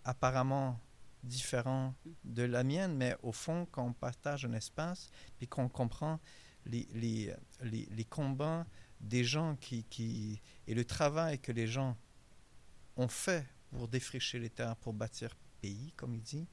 [0.04, 0.78] apparemment
[1.22, 1.94] différentes
[2.24, 6.18] de la mienne, mais au fond, quand on partage un espace, puis qu'on comprend
[6.66, 8.66] les, combats
[9.00, 11.96] des gens qui, et le travail que les gens
[12.96, 16.46] ont fait pour défricher les terres, pour bâtir pays, comme il dit,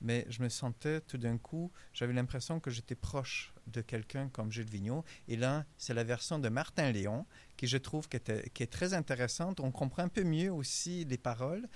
[0.00, 4.50] mais je me sentais tout d'un coup, j'avais l'impression que j'étais proche de quelqu'un comme
[4.52, 5.04] Gilles Vigneault.
[5.28, 9.60] Et là, c'est la version de Martin Léon, qui je trouve qui, est très intéressante.
[9.60, 11.68] On comprend un peu mieux aussi les paroles.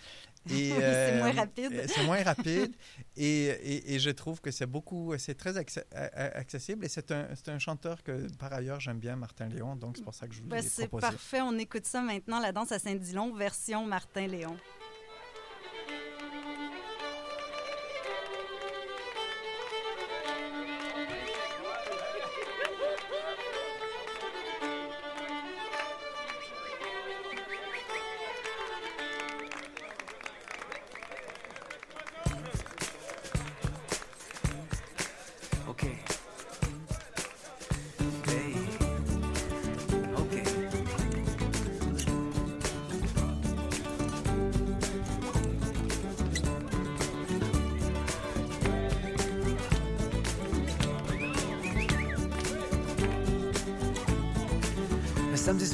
[0.50, 1.72] Et, Oui, c'est moins rapide.
[1.72, 2.76] euh, C'est moins rapide.
[3.16, 6.84] et, et, et je trouve que c'est beaucoup, c'est très accessible.
[6.84, 9.74] Et c'est un, c'est un chanteur que, par ailleurs, j'aime bien, Martin Léon.
[9.74, 11.40] Donc, c'est pour ça que je voulais Ben, les c'est parfait.
[11.40, 14.56] On écoute ça maintenant, la danse à Saint-Dillon, version Martin Léon.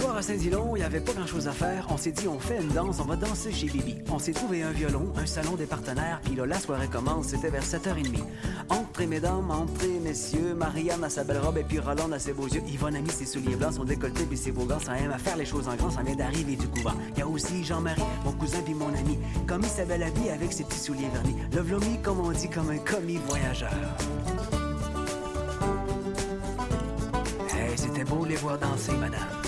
[0.03, 1.87] Soir à Saint-Dilon, il n'y avait pas grand-chose à faire.
[1.91, 3.99] On s'est dit, on fait une danse, on va danser chez Bibi.
[4.11, 7.51] On s'est trouvé un violon, un salon des partenaires, puis là, la soirée commence, c'était
[7.51, 8.19] vers 7h30.
[8.69, 10.55] Entrez, mesdames, entrez, messieurs.
[10.55, 12.63] Marianne a sa belle robe et puis Roland a ses beaux yeux.
[12.67, 14.81] Yvonne a mis ses souliers blancs, son décolleté puis ses beaux gants.
[14.81, 16.95] Ça aime à faire les choses en grand, ça vient d'arriver du couvent.
[17.15, 19.19] Il y a aussi Jean-Marie, mon cousin puis mon ami.
[19.47, 21.37] Comme il savait la vie avec ses petits souliers vernis.
[21.53, 23.71] Le vlomi, comme on dit, comme un commis voyageur.
[27.55, 29.42] Hey, c'était beau les voir danser, madame.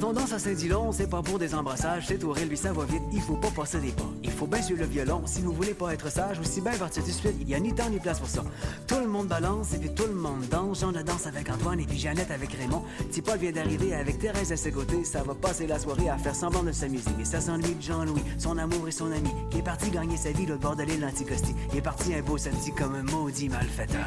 [0.00, 2.84] Quand on danse à Saint-Dilon, c'est pas pour des embrassages, c'est au lui ça va
[2.84, 4.08] vite, il faut pas passer des pas.
[4.22, 7.02] Il faut bien suivre le violon, si vous voulez pas être sage, aussi bien partir
[7.02, 8.44] de suite, il y a ni temps ni place pour ça.
[8.86, 11.80] Tout le monde balance et puis tout le monde danse, Jean la danse avec Antoine
[11.80, 12.84] et puis Jeannette avec Raymond.
[12.98, 16.16] Petit Paul vient d'arriver avec Thérèse à ses côtés, ça va passer la soirée à
[16.16, 17.10] faire semblant de s'amuser.
[17.18, 20.30] Mais ça s'ennuie de Jean-Louis, son amour et son ami, qui est parti gagner sa
[20.30, 21.56] vie l'autre bord de l'île l'Anticosti.
[21.72, 24.06] Il est parti un beau samedi comme un maudit malfaiteur.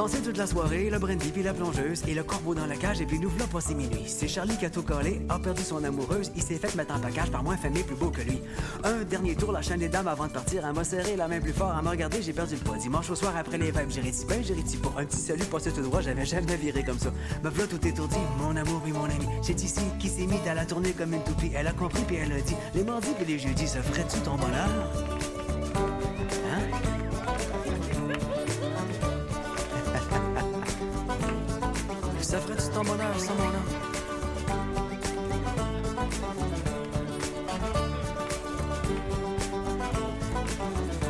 [0.00, 3.02] Dansait toute la soirée, le brandy puis la plongeuse, et le corbeau dans la cage,
[3.02, 4.04] et puis nous voilà passé minuit.
[4.06, 7.00] C'est Charlie qui a tout collé, a perdu son amoureuse, il s'est fait mettre en
[7.00, 8.40] package par moins famille plus beau que lui.
[8.82, 11.38] Un dernier tour, la chaîne des dames avant de partir, elle m'a serré la main
[11.38, 12.78] plus fort, elle m'a regardé, j'ai perdu le poids.
[12.78, 14.94] Dimanche au soir après les vibes, j'ai dit ben, j'ai dit pas.
[14.96, 17.12] Un petit salut passé tout droit, j'avais jamais viré comme ça.
[17.44, 19.26] Me voilà tout étourdi, mon amour et mon ami.
[19.42, 21.50] C'est ici qui s'est mis à la tournée comme une toupie.
[21.54, 24.36] Elle a compris puis elle a dit, les mardis puis les jeudis, se ferait-tu ton
[24.36, 25.39] bonheur?
[32.84, 33.58] Bonheur sans mon nom?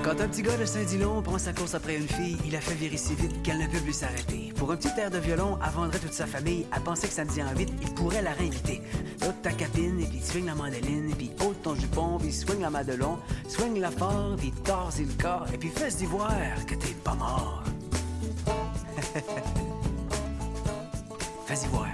[0.02, 2.74] Quand un petit gars de Saint-Dilon prend sa course après une fille, il a fait
[2.74, 4.52] virer si vite qu'elle ne peut plus s'arrêter.
[4.56, 6.66] Pour un petit air de violon, elle vendrait toute sa famille.
[6.74, 8.82] Elle pensait que samedi en vite, il pourrait la réinviter.
[9.22, 12.60] Haute ta capine, et puis swing la mandoline, et puis haute ton jupon, puis swing
[12.60, 16.94] la madelon, swing la fort, puis torse le corps, et puis fais d'ivoire que t'es
[17.04, 17.62] pas mort.
[21.50, 21.88] Fais-y voir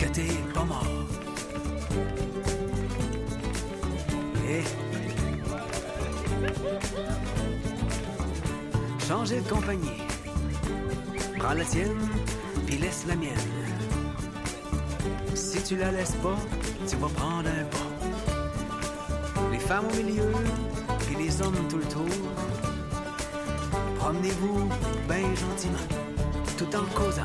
[0.00, 0.84] que t'es pas mort.
[4.48, 4.64] Et
[9.06, 10.02] changer de compagnie.
[11.38, 12.00] Prends la tienne,
[12.66, 13.30] puis laisse la mienne.
[15.36, 16.36] Si tu la laisses pas,
[16.88, 19.40] tu vas prendre un pas.
[19.52, 20.32] Les femmes au milieu,
[21.06, 22.08] puis les hommes tout le tour.
[24.00, 24.68] Promenez-vous
[25.08, 25.86] bien gentiment,
[26.60, 27.22] tout en causant,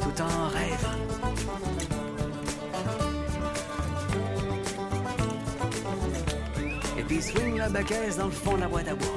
[0.00, 0.98] tout en rêvant.
[6.98, 9.08] Et puis swing la baquette dans le fond de la boîte à bois.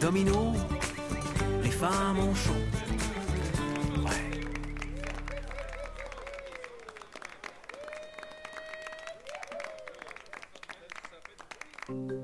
[0.00, 0.52] Domino,
[1.64, 2.52] les femmes ont chaud.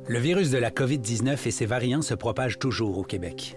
[0.06, 3.56] Le virus de la COVID-19 et ses variants se propagent toujours au Québec.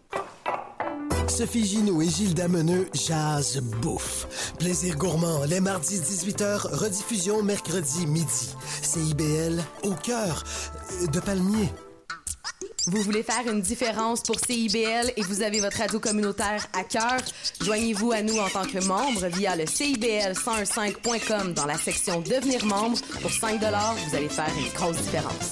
[1.31, 4.27] Sophie Ginoux et Gilles Dameneux jazz bouffe.
[4.59, 8.49] Plaisir gourmand, les mardis 18h, rediffusion mercredi midi.
[8.81, 10.43] CIBL au cœur
[11.11, 11.69] de Palmier.
[12.87, 17.21] Vous voulez faire une différence pour CIBL et vous avez votre radio communautaire à cœur?
[17.61, 22.97] Joignez-vous à nous en tant que membre via le CIBL1015.com dans la section Devenir membre.
[23.21, 25.51] Pour 5 vous allez faire une grosse différence.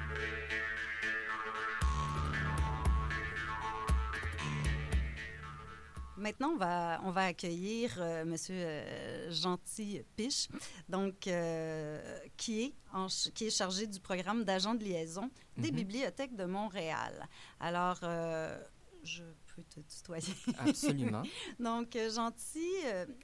[6.21, 10.49] Maintenant, on va, on va accueillir euh, Monsieur euh, Gentil Piche,
[10.87, 15.71] donc, euh, qui, est en ch- qui est chargé du programme d'agent de liaison des
[15.71, 15.77] Mhm.
[15.77, 17.27] bibliothèques de Montréal.
[17.59, 18.63] Alors, euh,
[19.03, 20.31] je peux te tutoyer.
[20.59, 21.23] Absolument.
[21.59, 22.69] donc, euh, Gentil,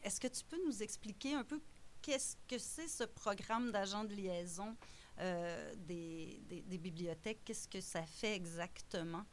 [0.01, 1.61] est-ce que tu peux nous expliquer un peu
[2.01, 4.75] qu'est-ce que c'est ce programme d'agent de liaison
[5.19, 7.41] des, des- des bibliothèques?
[7.45, 9.23] Qu'est-ce que ça fait exactement?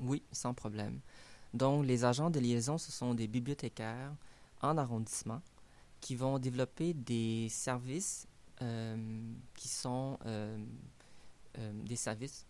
[0.00, 1.00] Oui, sans problème.
[1.54, 4.12] Donc, les agents de liaison, ce sont des bibliothécaires
[4.60, 5.40] en arrondissement
[6.00, 8.26] qui vont développer des services
[8.60, 10.58] euh, qui sont euh,
[11.58, 12.44] euh, des services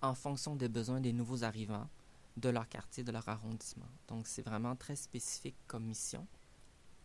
[0.00, 1.88] en fonction des besoins des nouveaux arrivants
[2.36, 3.88] de leur quartier, de leur arrondissement.
[4.08, 6.26] Donc, c'est vraiment très spécifique comme mission.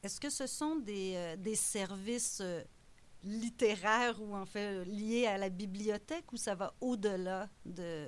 [0.04, 2.42] Est-ce que ce sont des, des services
[3.24, 8.06] littéraires ou en fait liés à la bibliothèque ou ça va au-delà de,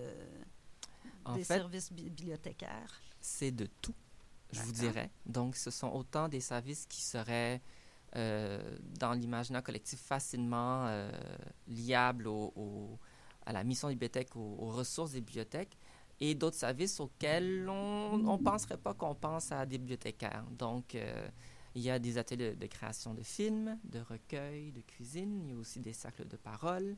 [1.26, 3.02] En des fait, services bi- bibliothécaires?
[3.22, 3.94] C'est de tout,
[4.52, 5.12] je vous dirais.
[5.26, 7.62] Donc, ce sont autant des services qui seraient
[8.16, 11.12] euh, dans l'imaginaire collectif facilement euh,
[11.68, 12.98] liables au- au-
[13.46, 15.78] à la mission des bibliothèques, aux, aux ressources des bibliothèques,
[16.20, 20.44] et d'autres services auxquels on ne penserait pas qu'on pense à des bibliothécaires.
[20.52, 21.30] Donc, euh,
[21.76, 25.52] il y a des ateliers de, de création de films, de recueils, de cuisine, il
[25.52, 26.98] y a aussi des cercles de parole,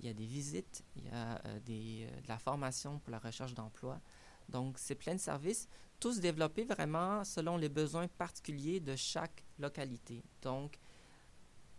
[0.00, 3.12] il y a des visites, il y a euh, des, euh, de la formation pour
[3.12, 4.00] la recherche d'emploi.
[4.48, 5.68] Donc, c'est plein de services,
[6.00, 10.22] tous développés vraiment selon les besoins particuliers de chaque localité.
[10.42, 10.78] Donc,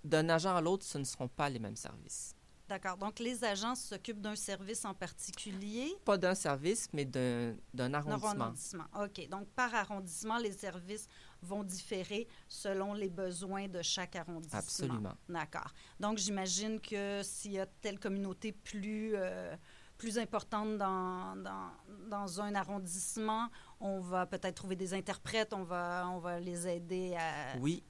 [0.03, 2.35] d'un agent à l'autre, ce ne seront pas les mêmes services.
[2.67, 2.97] D'accord.
[2.97, 5.91] Donc, les agents s'occupent d'un service en particulier?
[6.05, 8.43] Pas d'un service, mais d'un d'un Un arrondissement.
[8.45, 8.83] arrondissement.
[9.01, 9.27] OK.
[9.29, 11.07] Donc, par arrondissement, les services
[11.41, 14.59] vont différer selon les besoins de chaque arrondissement.
[14.59, 15.13] Absolument.
[15.27, 15.73] D'accord.
[15.99, 19.55] Donc, j'imagine que s'il y a telle communauté plus, euh,
[19.99, 21.69] plus importante dans, dans,
[22.09, 27.15] dans un arrondissement, on va peut-être trouver des interprètes, on va, on va les aider
[27.15, 27.83] à, Oui,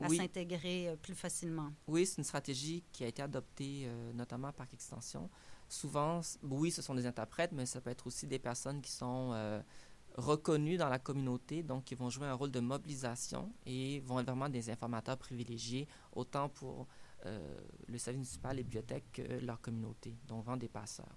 [0.00, 0.16] à oui.
[0.16, 1.70] s'intégrer euh, plus facilement.
[1.88, 5.28] Oui, c'est une stratégie qui a été adoptée euh, notamment par Extension.
[5.68, 9.32] Souvent, oui, ce sont des interprètes, mais ça peut être aussi des personnes qui sont
[9.34, 9.60] euh,
[10.14, 14.26] reconnues dans la communauté, donc qui vont jouer un rôle de mobilisation et vont être
[14.28, 16.86] vraiment des informateurs privilégiés, autant pour
[17.26, 21.16] euh, le service municipal et bibliothèque que leur communauté, donc vraiment des passeurs.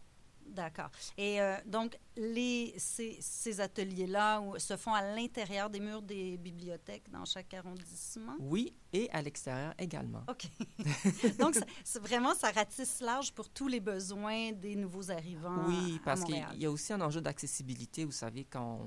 [0.49, 0.89] D'accord.
[1.17, 7.09] Et euh, donc, les, ces, ces ateliers-là se font à l'intérieur des murs des bibliothèques
[7.09, 8.35] dans chaque arrondissement?
[8.39, 10.23] Oui, et à l'extérieur également.
[10.27, 10.47] OK.
[11.39, 16.23] donc, ça- vraiment, ça ratisse large pour tous les besoins des nouveaux arrivants Oui, parce
[16.23, 18.05] qu'il y a aussi un enjeu d'accessibilité.
[18.05, 18.79] Vous savez, quand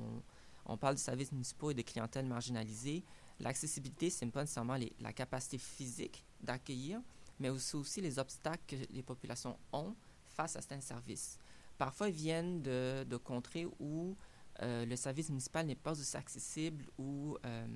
[0.66, 3.02] on, on parle de services municipaux et de clientèle marginalisée,
[3.40, 7.00] l'accessibilité, c'est pas nécessairement les- la capacité physique d'accueillir,
[7.40, 9.94] mais aussi, aussi les obstacles que les populations ont
[10.36, 11.38] face à certains services.
[11.82, 14.16] Parfois, ils viennent de, de contrées où
[14.62, 17.66] euh, le service municipal n'est pas aussi accessible ou euh,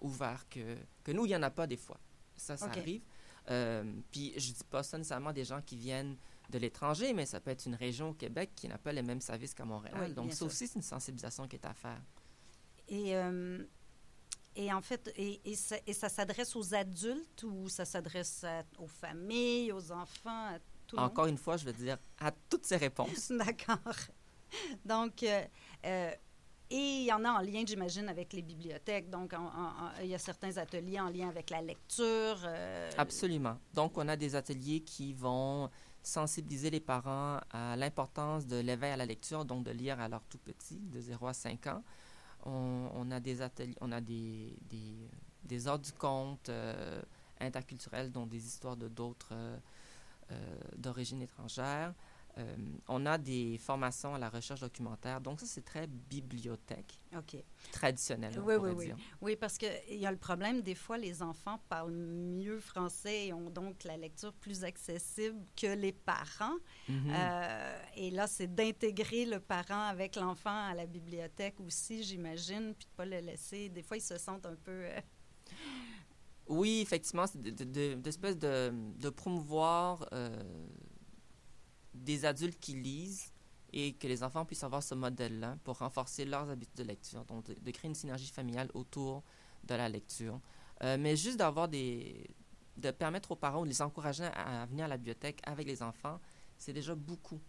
[0.00, 1.26] ouvert que, que nous.
[1.26, 2.00] Il n'y en a pas des fois.
[2.38, 3.02] Ça, ça arrive.
[3.50, 6.16] Euh, puis je dis pas ça nécessairement des gens qui viennent
[6.48, 9.20] de l'étranger, mais ça peut être une région au Québec qui n'a pas les mêmes
[9.20, 9.94] services qu'à Montréal.
[10.00, 10.46] Oui, Donc ça sûr.
[10.46, 12.00] aussi, c'est une sensibilisation qui est à faire.
[12.88, 13.12] Et,
[14.54, 18.46] et en fait, et, et ça, s'adresse aux adultes ou ça s'adresse
[18.78, 20.96] aux familles, aux enfants, à tout?
[20.98, 23.30] Encore une fois, je veux dire à toutes ces réponses.
[23.32, 23.78] D'accord.
[24.84, 25.42] Donc, euh,
[25.84, 26.10] euh,
[26.70, 29.08] et il y en a en lien, j'imagine, avec les bibliothèques.
[29.10, 32.38] Donc, en- en- en- il y a certains ateliers en lien avec la lecture.
[32.44, 33.58] euh, Absolument.
[33.74, 35.70] Donc, on a des ateliers qui vont
[36.02, 40.22] sensibiliser les parents à l'importance de l'éveil à la lecture, donc de lire à leur
[40.24, 41.82] tout petit, de 0 à 5 ans.
[42.44, 45.08] On, on a des ateliers, on a des, des,
[45.44, 46.48] des heures du conte
[47.40, 49.34] interculturelles, dont des histoires de d'autres
[50.76, 51.94] d'origine étrangère.
[52.38, 52.54] Euh,
[52.86, 55.22] on a des formations à la recherche documentaire.
[55.22, 57.36] Donc, ça, c'est très bibliothèque OK.
[57.72, 58.84] traditionnelle, on Oui, oui, oui.
[58.86, 58.96] dire.
[59.22, 63.32] Oui, parce qu'il y a le problème, des fois, les enfants parlent mieux français et
[63.32, 66.58] ont donc la lecture plus accessible que les parents.
[66.90, 67.10] Mhm.
[67.10, 72.84] Euh, et là, c'est d'intégrer le parent avec l'enfant à la bibliothèque aussi, j'imagine, puis
[72.84, 73.70] de ne pas le laisser.
[73.70, 74.72] Des fois, ils se sentent un peu...
[74.72, 75.00] euh,
[76.48, 80.42] Oui, effectivement, c'est de- de- de- d'espèce de, de promouvoir euh,
[81.94, 83.32] des adultes qui lisent
[83.72, 87.46] et que les enfants puissent avoir ce modèle-là pour renforcer leurs habitudes de lecture, donc
[87.46, 89.22] de, créer une synergie familiale autour
[89.64, 90.40] de la lecture.
[90.82, 92.28] Euh, mais juste d'avoir des...
[92.76, 95.66] de permettre aux parents ou de les encourager à, à venir à la bibliothèque avec
[95.66, 96.20] les enfants,
[96.58, 97.40] c'est déjà beaucoup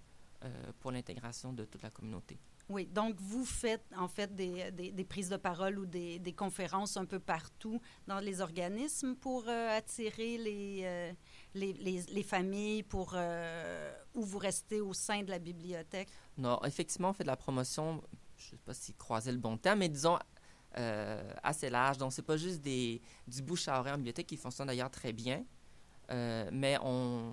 [0.44, 2.38] euh, pour l'intégration de toute la communauté.
[2.70, 6.98] Oui, donc vous faites en fait des, des- prises de parole ou des, des conférences
[6.98, 11.14] un peu partout dans les organismes pour euh, attirer les, euh,
[11.54, 16.10] les, les- les familles pour euh, où vous restez au sein de la bibliothèque?
[16.38, 18.04] Non, effectivement, on fait de la promotion,
[18.38, 20.20] je ne sais pas si croiser le bon terme, mais disons
[21.42, 21.98] assez large.
[21.98, 25.12] Donc, c'est pas juste des, du bouche à oreille en bibliothèque qui fonctionne d'ailleurs très
[25.12, 25.44] bien,
[26.12, 27.32] euh, mais on,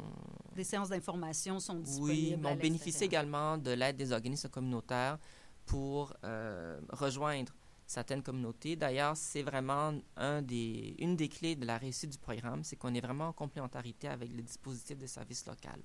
[0.57, 2.13] Des séances d'information sont disponibles.
[2.13, 5.19] oui, mais on bénéficie également de l'aide des organismes communautaires
[5.67, 7.53] pour euh, rejoindre
[7.87, 8.77] certaines communautés.
[8.77, 12.95] D'ailleurs, c'est vraiment un des, une des clés de la réussite du programme, c'est qu'on
[12.95, 15.81] est vraiment en complémentarité avec le dispositif de service local.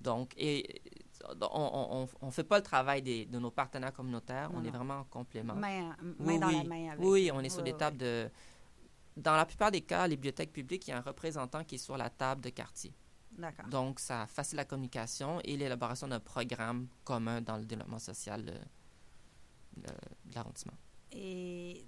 [0.00, 0.80] Donc, et,
[1.50, 5.00] on ne fait pas le travail des, de nos partenaires communautaires, Non, on est vraiment
[5.00, 5.54] en complément.
[5.54, 6.56] Main, main Oui, dans oui.
[6.58, 7.04] la main avec.
[7.04, 8.30] Oui, on est sur Oui, des tables de...
[9.18, 11.78] Dans la plupart des cas, les bibliothèques publiques, il y a un représentant qui est
[11.78, 12.94] sur la table de quartier.
[13.32, 13.66] D'accord.
[13.66, 19.90] Donc, ça facilite la communication et l'élaboration d'un programme commun dans le développement social euh,
[20.26, 20.72] de l'arrondissement.
[21.12, 21.84] Et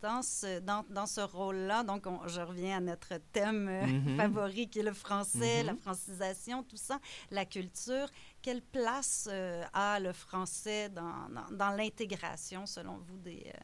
[0.00, 4.16] dans ce, dans, dans ce rôle-là, donc on- je reviens à notre thème euh, Mhm.
[4.18, 5.66] favori qui est le français, Mhm.
[5.66, 8.08] la francisation, tout ça, la culture.
[8.42, 13.58] Quelle place euh, a le français dans, dans, dans l'intégration, selon vous, des, euh,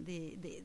[0.00, 0.64] des, des,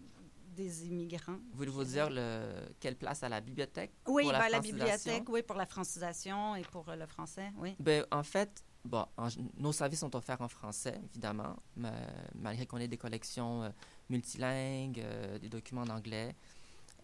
[0.54, 1.40] des immigrants?
[1.54, 5.42] Voulez-vous dire le, quelle place à la bibliothèque Oui, pour la ben, la bibliothèque, oui,
[5.44, 7.76] pour la francisation et pour euh, le français, oui.
[7.80, 11.92] Ben, en fait, bon, en g- nos services sont offerts en français, évidemment, ma-
[12.36, 13.70] malgré qu'on ait des collections euh,
[14.10, 16.36] multilingues, euh, des documents en anglais.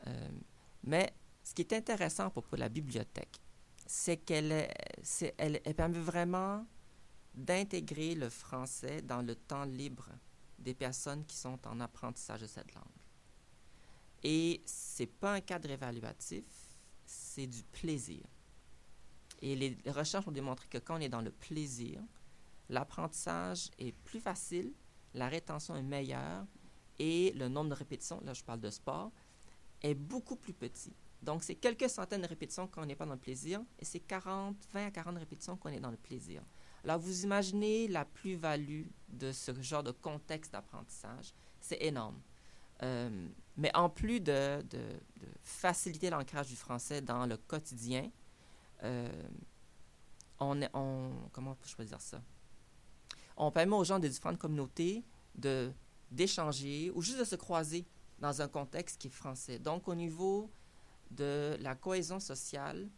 [0.08, 0.28] Euh,
[0.84, 1.12] mais
[1.44, 3.40] ce qui est intéressant de la bibliothèque,
[3.86, 4.68] c'est qu'elle
[5.38, 6.66] elle, elle permet vraiment
[7.34, 10.10] d'intégrer le français dans le temps libre
[10.58, 12.84] des personnes qui sont en apprentissage de cette langue.
[14.24, 16.44] Et c'est pas un cadre évaluatif,
[17.06, 18.24] c'est du plaisir.
[19.42, 22.02] Et les recherches ont démontré que quand on est dans le plaisir,
[22.68, 24.74] l'apprentissage est plus facile,
[25.14, 26.46] la rétention est meilleure
[27.00, 29.12] et le nombre de répétitions, là je parle de sport,
[29.82, 30.94] est beaucoup plus petit.
[31.22, 34.00] Donc c'est quelques centaines de répétitions quand on n'est pas dans le plaisir et c'est
[34.00, 36.44] 40, 20 à 40 répétitions quand on est dans le plaisir.
[36.84, 42.22] Alors vous imaginez la plus-value de ce genre de contexte d'apprentissage, c'est énorme.
[42.84, 43.28] Euh,
[43.60, 44.64] mais en plus de,
[45.44, 48.10] faciliter l'ancrage du français dans le quotidien,
[48.84, 49.10] euh,
[50.40, 52.22] on, comment dire ça?
[53.36, 55.04] On permet aux gens de différentes communautés
[55.36, 55.72] de
[56.12, 57.86] d'échanger ou juste de se croiser
[58.18, 59.60] dans un contexte qui est français.
[59.60, 60.50] Donc, au niveau
[61.12, 62.90] de la cohésion sociale,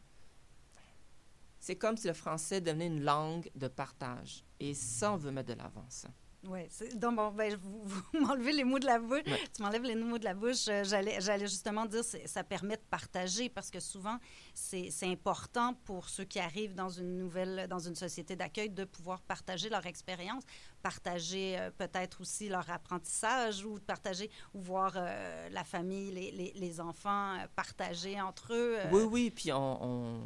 [1.60, 4.46] c'est comme si le français devenait une langue de partage.
[4.62, 6.10] Et ça, on veut mettre de l'avant, ça.
[6.48, 6.62] Oui,
[6.96, 9.22] donc bon, ben, vous, vous m'enlevez les mots de la bouche.
[9.28, 9.40] Ouais.
[9.56, 10.68] Tu m'enlèves les mots de la bouche.
[10.70, 14.18] Euh, J'allais, j'allais justement dire, ça permet de partager parce que souvent,
[14.54, 19.22] c'est, important pour ceux qui arrivent dans une nouvelle, dans une société d'accueil de pouvoir
[19.22, 20.44] partager leur expérience,
[20.82, 26.32] partager euh, peut-être aussi leur apprentissage ou de partager ou voir euh, la famille, les,
[26.32, 28.78] les, les enfants euh, partager entre eux.
[28.92, 30.22] Oui, oui, puis on, on,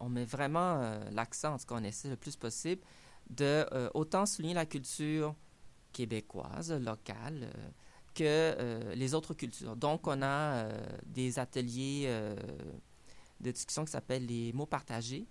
[0.00, 2.82] on met vraiment l'accent, en tout cas, on essaie le plus possible
[3.30, 5.34] de euh, autant souligner la culture
[5.92, 7.70] québécoise, locale, euh,
[8.14, 9.76] que euh, les autres cultures.
[9.76, 10.68] Donc, on a
[11.06, 12.08] des ateliers
[13.40, 15.26] de discussion qui s'appellent les mots partagés.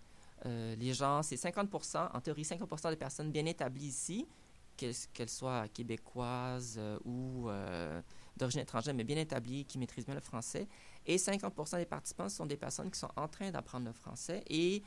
[0.46, 4.26] Les gens, c'est 50% en théorie, 50% des personnes bien établies ici,
[4.78, 7.50] qu'elles soient québécoises ou
[8.38, 10.70] d'origine étrangère, mais bien établies, qui maîtrisent bien le français.
[11.06, 14.46] Et 50% des participants sont des personnes qui sont en train d'apprendre le français.
[14.50, 14.82] Et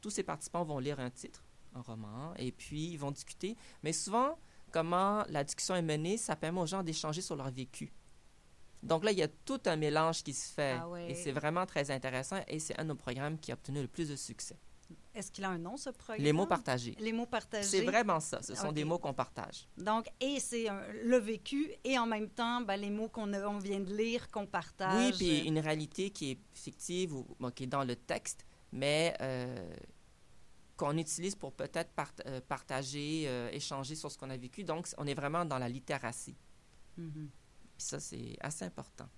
[0.00, 1.42] tous ces participants vont lire un titre,
[1.74, 3.56] un roman, et puis ils vont discuter.
[3.82, 4.38] Mais souvent,
[4.70, 7.92] comment la discussion est menée, ça permet aux gens d'échanger sur leur vécu.
[8.82, 10.76] Donc là, il y a tout un mélange qui se fait.
[10.80, 11.10] Ah ouais.
[11.10, 12.40] Et c'est vraiment très intéressant.
[12.48, 14.58] Et c'est un de nos programmes qui a obtenu le plus de succès.
[15.14, 16.22] Est-ce qu'il a un nom, ce programme?
[16.22, 16.96] Les mots partagés.
[16.98, 17.68] Les mots partagés.
[17.68, 18.42] C'est vraiment ça.
[18.42, 19.68] Ce sont des mots qu'on partage.
[19.78, 20.66] Donc, et c'est
[21.04, 24.46] le vécu et en même temps, ben, les mots qu'on on vient de lire, qu'on
[24.46, 25.12] partage.
[25.12, 29.14] Oui, puis une réalité qui est fictive ou bon, qui est dans le texte, mais
[29.20, 29.74] euh,
[30.76, 34.64] qu'on utilise pour peut-être part- euh, partager, euh, échanger sur ce qu'on a vécu.
[34.64, 36.36] Donc, on est vraiment dans la littératie.
[37.76, 39.08] Puis ça, c'est assez important.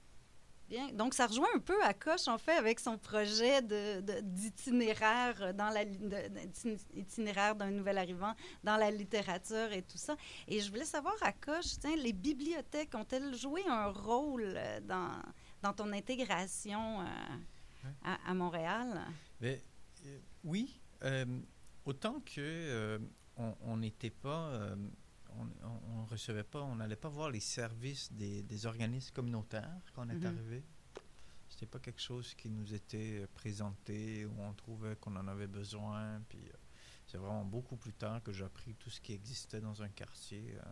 [0.69, 0.89] Bien.
[0.93, 5.55] Donc, ça rejoint un peu à Coche, en fait, avec son projet de- de- d'itinéraire
[5.55, 8.35] dans la de- itinéraire d'un nouvel arrivant
[8.65, 10.17] dans la littérature et tout ça.
[10.49, 15.13] Et je voulais savoir à Coche, tiens, les bibliothèques ont-elles joué un rôle euh, dans,
[15.63, 17.05] dans ton intégration euh,
[18.03, 19.03] à, à Montréal?
[19.41, 19.63] Mais,
[20.07, 20.81] euh, oui,
[21.85, 22.99] autant que euh,
[23.37, 24.77] on n'était pas, euh,
[25.31, 25.47] on,
[26.01, 30.11] on recevait pas, on n'allait pas voir les services des, des organismes communautaires quand on
[30.11, 30.27] est Mhm.
[30.27, 30.63] arrivé.
[31.49, 35.47] C'était pas quelque chose qui nous était euh, présenté où on trouvait qu'on en avait
[35.47, 36.21] besoin.
[36.29, 36.53] Puis euh,
[37.07, 40.55] c'est vraiment beaucoup plus tard que j'ai appris tout ce qui existait dans un quartier
[40.57, 40.63] euh,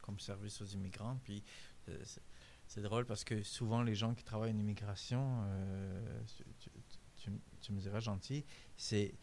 [0.00, 1.18] comme service aux immigrants.
[1.24, 1.42] Puis
[1.88, 6.70] euh, c'est- drôle parce que souvent les gens qui travaillent en immigration, euh, tu, tu-
[7.16, 8.44] tu- tu me diras gentil,
[8.76, 9.14] c'est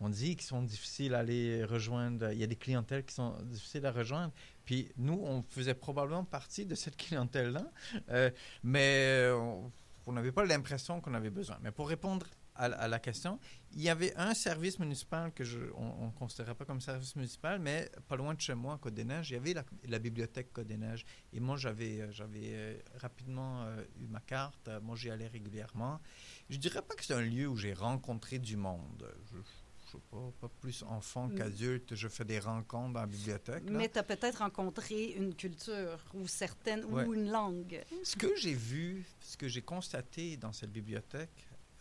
[0.00, 2.30] on dit qu'ils sont difficiles à aller rejoindre.
[2.32, 4.32] Il y a des clientèles qui sont difficiles à rejoindre.
[4.64, 7.64] Puis nous, on faisait probablement partie de cette clientèle-là,
[8.10, 8.30] euh,
[8.62, 9.60] mais euh,
[10.06, 11.58] on n'avait pas l'impression qu'on avait besoin.
[11.62, 12.26] Mais pour répondre
[12.58, 13.38] à, la- question,
[13.72, 17.58] il y avait un service municipal que je, on ne considérait pas comme service municipal,
[17.58, 19.54] mais pas loin de chez moi, à Côte-des-Neiges, il y avait
[19.86, 21.04] la, bibliothèque Côte-des-Neiges.
[21.34, 23.66] Et moi, j'avais, euh, j'avais rapidement
[24.00, 24.70] eu ma carte.
[24.82, 26.00] Moi, j'y allais régulièrement.
[26.48, 29.06] Je dirais pas que c'est un lieu où j'ai rencontré du monde.
[29.30, 29.36] Je,
[30.10, 31.34] pas, plus enfant Mm.
[31.36, 33.64] qu'adulte, je fais des rencontres dans la bibliothèque.
[33.70, 33.76] là.
[33.78, 37.04] Mais tu as peut-être rencontré une culture ou certaines Ouais.
[37.04, 37.82] ou une langue.
[38.04, 41.30] Ce que j'ai vu, ce que j'ai constaté dans cette bibliothèque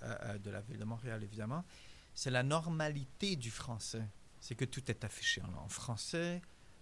[0.03, 1.63] euh, euh, de la ville de Montréal, évidemment,
[2.13, 4.03] c'est la normalité du français.
[4.39, 6.41] C'est que tout est affiché en, en français,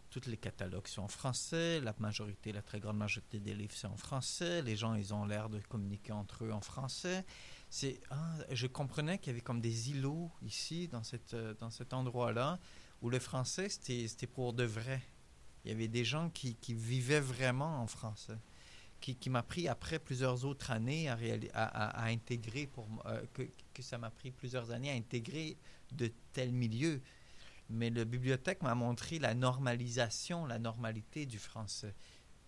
[0.09, 3.87] tous les catalogues sont en français, la majorité, la très grande majorité des livres sont
[3.87, 7.25] en français, les gens, ils ont l'air de communiquer entre eux en français.
[8.11, 11.01] Ah, je comprenais qu'il y avait comme des îlots ici, dans,
[11.33, 12.59] euh, cet endroit-là,
[13.01, 15.01] où le français, c'était pour de vrai.
[15.65, 18.37] Il y avait des gens qui, vivaient vraiment en français
[19.01, 22.69] qui, m'a pris après plusieurs autres années à, intégrer,
[23.05, 23.21] euh,
[23.73, 25.57] que ça m'a pris plusieurs années à intégrer
[25.91, 27.01] de tels milieux.
[27.69, 31.93] Mais la bibliothèque m'a montré la normalisation, la normalité du français.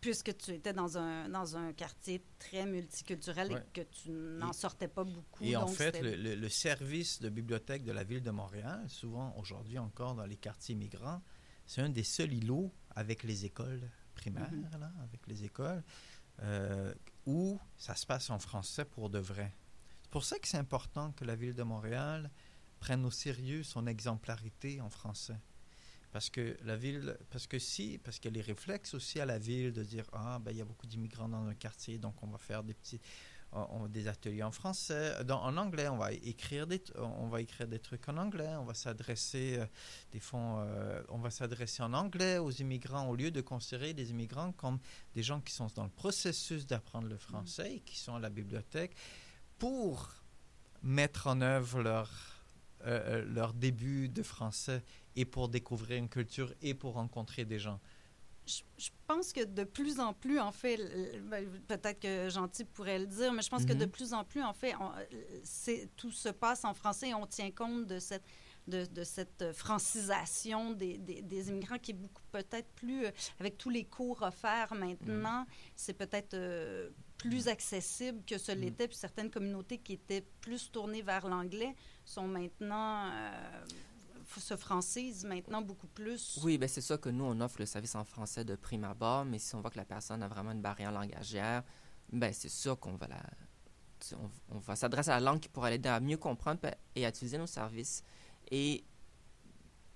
[0.01, 3.59] Puisque tu étais dans un, dans un quartier très multiculturel Ouais.
[3.59, 5.43] et que tu n'en sortais pas beaucoup.
[5.43, 8.83] Et en fait, c'était- le, le- le service de bibliothèque de la ville de Montréal,
[8.87, 11.21] souvent aujourd'hui encore dans les quartiers migrants,
[11.65, 14.79] c'est un des seuls îlots avec les écoles primaires, Mhm.
[14.79, 15.83] là, avec les écoles,
[16.41, 16.93] euh,
[17.25, 19.51] où ça se passe en français pour de vrai.
[20.03, 22.29] C'est pour ça que c'est important que la ville de Montréal
[22.79, 25.39] prenne au sérieux son exemplarité en français.
[26.15, 29.73] Parce que la ville, parce que si, parce a les réflexes aussi à la ville
[29.73, 32.37] de dire ah ben il y a beaucoup d'immigrants dans un quartier donc on va
[32.37, 33.01] faire des petits,
[33.51, 37.79] on- des ateliers en français, en anglais on va écrire des, on va écrire des
[37.79, 39.65] trucs en anglais, on va s'adresser euh,
[40.13, 44.09] des fonds, euh, on va s'adresser en anglais aux immigrants au lieu de considérer les
[44.11, 44.79] immigrants comme
[45.15, 48.29] des gens qui sont dans le processus d'apprendre le français et qui sont à la
[48.29, 48.95] bibliothèque
[49.59, 50.13] pour
[50.81, 52.09] mettre en œuvre leur
[52.85, 54.81] euh, leur début de français
[55.15, 57.79] et pour découvrir une culture et pour rencontrer des gens.
[58.47, 60.77] Je, je pense que de plus en plus, en fait,
[61.23, 63.91] ben, peut-être que Gentil pourrait le dire, mais je pense que de Mhm.
[63.91, 64.91] plus en plus, en fait, on-
[65.97, 68.23] tout se passe en français et on tient compte de cette,
[68.67, 73.57] de, de cette francisation des, des, des immigrants qui est beaucoup peut-être plus, euh, avec
[73.57, 75.45] tous les cours offerts maintenant,
[75.75, 78.59] c'est peut-être euh, plus accessible que ce Mhm.
[78.61, 78.87] l'était.
[78.87, 81.73] Puis certaines communautés qui étaient plus tournées vers l'anglais
[82.05, 83.09] sont maintenant...
[83.11, 83.65] euh,
[84.39, 86.39] se francisent maintenant beaucoup plus?
[86.43, 89.25] Oui, ben c'est ça que nous, on offre le service en français de prime abord,
[89.25, 91.63] mais si on voit que la personne a vraiment une barrière langagière,
[92.11, 93.23] ben c'est sûr qu'on va la...
[94.49, 96.59] On, va s'adresser à la langue qui pourra l'aider à mieux comprendre
[96.95, 98.03] et à utiliser nos services.
[98.51, 98.83] Et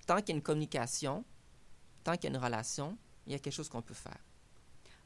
[0.08, 1.24] tant qu'il y a une communication,
[2.04, 4.18] tant qu'il y a une relation, il y a quelque chose qu'on peut faire.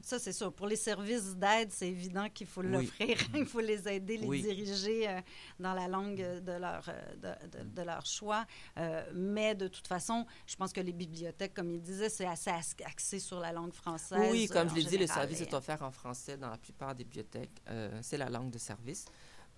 [0.06, 0.51] Ça, c'est sûr.
[0.51, 2.68] Pour les services d'aide, c'est évident qu'il faut Oui.
[2.72, 3.18] l'offrir.
[3.34, 4.41] Il faut les aider, les Oui.
[4.41, 5.22] diriger euh,
[5.60, 8.45] dans la langue de leur, euh, de, de- de leur choix.
[8.78, 12.49] Euh, mais de toute façon, je pense que les bibliothèques, comme il disait, c'est assez
[12.49, 14.28] as- axé sur la langue française.
[14.30, 16.93] Oui, comme euh, je l'ai dit, le service est offert en français dans la plupart
[16.93, 17.62] des bibliothèques.
[17.70, 19.06] Euh, c'est la langue de service.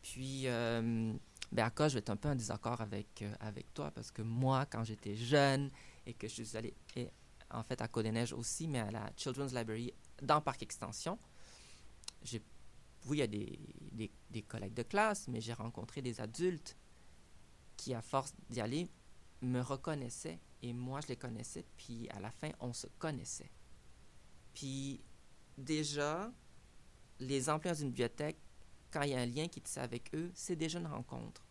[0.04, 1.12] Puis, euh,
[1.52, 4.22] ben, à je vais être un peu en désaccord avec, euh, avec toi parce que
[4.22, 5.72] moi, quand j'étais jeune
[6.06, 7.10] et que je suis allé, et,
[7.50, 9.92] en fait, à Côte-des-Neiges aussi, mais à la Children's Library
[10.22, 11.18] dans Parc Extension,
[12.24, 12.42] j'ai,
[13.06, 13.60] oui, il y a des,
[13.92, 16.78] des, des collègues de classe, mais j'ai rencontré des adultes
[17.78, 18.88] qui, à force d'y aller,
[19.42, 21.66] me reconnaissaient et moi, je les connaissais.
[21.78, 23.52] Puis, à la fin, on se connaissait.
[24.54, 25.02] Puis
[25.58, 26.32] déjà,
[27.20, 28.38] les employés d'une bibliothèque,
[28.92, 31.46] quand il y a un lien qui tisse avec eux, c'est déjà une rencontre.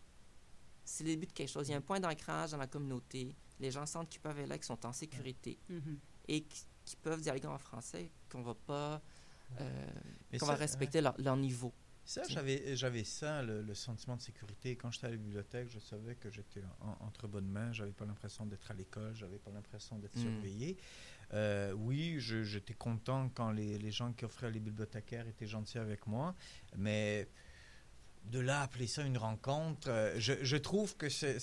[0.85, 1.69] C'est le début de quelque chose.
[1.69, 3.35] Il y a un point d'ancrage dans la communauté.
[3.61, 5.99] Les gens sentent qu'ils peuvent être là, qu'ils sont en sécurité Mhm.
[6.29, 6.47] et
[6.85, 9.03] qui, peuvent dialoguer en français, qu'on va pas,
[9.61, 9.87] euh,
[10.39, 11.73] qu'on va respecter leur, leur niveau.
[12.07, 14.77] Ça, j'avais, j'avais ça, le, le sentiment de sécurité.
[14.77, 17.73] Quand j'étais à la bibliothèque, je savais que j'étais en- entre bonnes mains.
[17.73, 19.15] J'avais pas l'impression d'être à l'école.
[19.15, 20.21] J'avais pas l'impression d'être Mm.
[20.23, 20.77] surveillé.
[21.33, 26.07] Euh, oui, j'étais content quand les, les gens qui offraient les bibliothécaires étaient gentils avec
[26.07, 26.35] moi.
[26.77, 27.27] Mais
[28.25, 31.39] de là appeler ça une rencontre, euh, je, je trouve que c'est,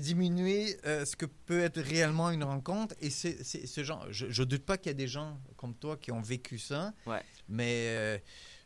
[0.00, 2.94] diminuer euh, ce que peut être réellement une rencontre.
[3.00, 4.06] Et c'est, ce genre.
[4.10, 6.92] Je, je doute pas qu'il y a des gens comme toi qui ont vécu ça.
[7.06, 7.22] Ouais.
[7.48, 8.18] Mais euh,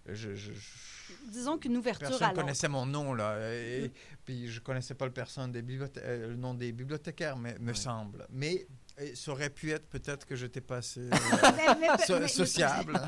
[0.07, 2.41] je- je- je Disons qu'une ouverture Personne à l'autre.
[2.43, 3.39] connaissait mon nom, là.
[3.53, 3.91] Et,
[4.25, 7.69] puis je connaissais pas le, personne des bibliothe- euh, le nom des bibliothécaires, mais, me
[7.69, 7.75] Ouais.
[7.75, 8.27] semble.
[8.31, 8.67] Mais
[9.01, 11.17] euh, ça aurait pu être peut-être que j'étais pas assez euh,
[11.57, 13.01] Mais- mais- so- mais- sociable.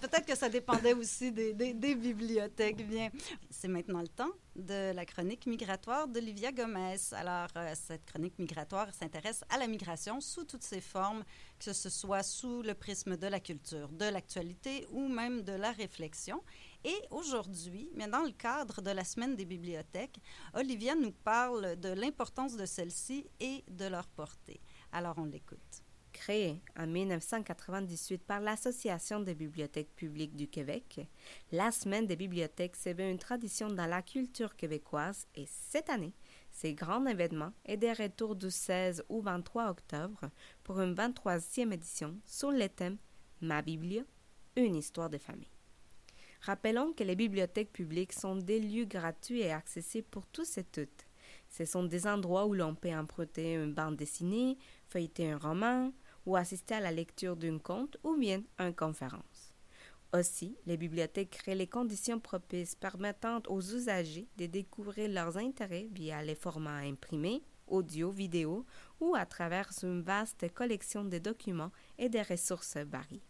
[0.00, 2.86] Peut-être que ça dépendait aussi des, des- des bibliothèques.
[2.86, 3.10] Bien,
[3.50, 6.96] c'est maintenant le temps de la chronique migratoire d'Olivia Gomez.
[7.12, 11.22] Alors, euh, cette chronique migratoire s'intéresse à la migration sous toutes ses formes,
[11.58, 15.72] que ce soit sous le prisme de la culture, de l'actualité ou même de la
[15.72, 16.42] réflexion.
[16.84, 20.20] Et aujourd'hui, mais dans le cadre de la semaine des bibliothèques,
[20.54, 24.60] Olivia nous parle de l'importance de celles-ci et de leur portée.
[24.92, 25.82] Alors, on l'écoute.
[26.12, 31.06] Créée en 1998 par l'Association des bibliothèques publiques du Québec,
[31.52, 36.14] la Semaine des bibliothèques s'est une tradition dans la culture québécoise et cette année,
[36.50, 40.30] Ces grands événements est des retours du 16 au 23 octobre
[40.64, 42.96] pour une 23e édition sur le thème
[43.42, 44.02] Ma Biblia,
[44.56, 45.50] une histoire de famille.
[46.40, 51.06] Rappelons que les bibliothèques publiques sont des lieux gratuits et accessibles pour tous et toutes.
[51.48, 54.58] Ce sont des endroits où l'on peut emprunter une bande dessinée,
[55.18, 55.92] un roman
[56.24, 59.52] ou assister à la lecture d'un conte ou bien à une conférence.
[60.12, 66.22] Aussi, les bibliothèques créent les conditions propices permettant aux usagers de découvrir leurs intérêts via
[66.22, 68.64] les formats imprimés, audio, vidéo
[69.00, 73.22] ou à travers une vaste collection de documents et de ressources variées.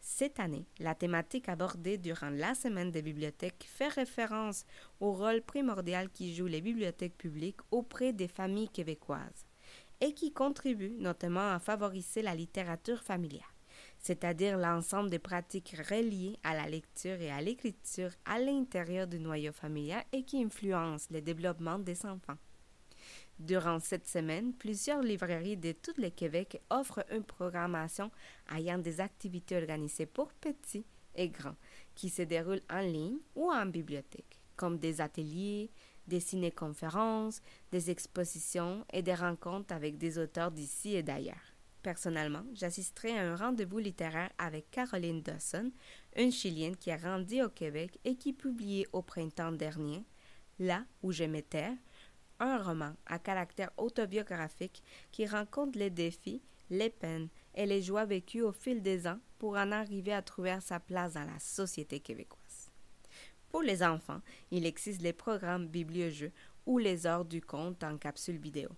[0.00, 4.64] Cette année, la thématique abordée durant la semaine des bibliothèques fait référence
[5.00, 9.47] au rôle primordial qui jouent les bibliothèques publiques auprès des familles québécoises
[10.00, 13.42] et qui contribue notamment à favoriser la littérature familiale,
[13.98, 19.52] c'est-à-dire l'ensemble des pratiques reliées à la lecture et à l'écriture à l'intérieur du noyau
[19.52, 22.38] familial et qui influencent le développement des enfants.
[23.38, 28.10] Durant cette semaine, plusieurs librairies de tout le Québec offrent une programmation
[28.52, 30.84] ayant des activités organisées pour petits
[31.14, 31.56] et grands
[31.94, 35.70] qui se déroulent en ligne ou en bibliothèque, comme des ateliers,
[36.08, 37.40] des ciné-conférences,
[37.70, 41.54] des expositions et des rencontres avec des auteurs d'ici et d'ailleurs.
[41.82, 45.70] Personnellement, j'assisterai à un rendez-vous littéraire avec Caroline Dawson,
[46.16, 50.04] une Chilienne qui a grandi au Québec et qui publiait au printemps dernier
[50.58, 51.70] Là où je m'étais,
[52.40, 54.82] un roman à caractère autobiographique
[55.12, 59.56] qui rencontre les défis, les peines et les joies vécues au fil des ans pour
[59.56, 62.37] en arriver à trouver sa place dans la société québécoise.
[63.50, 64.20] Pour les enfants,
[64.50, 66.32] il existe les programmes bibliojeux
[66.66, 68.68] ou les heures du conte en capsule vidéo,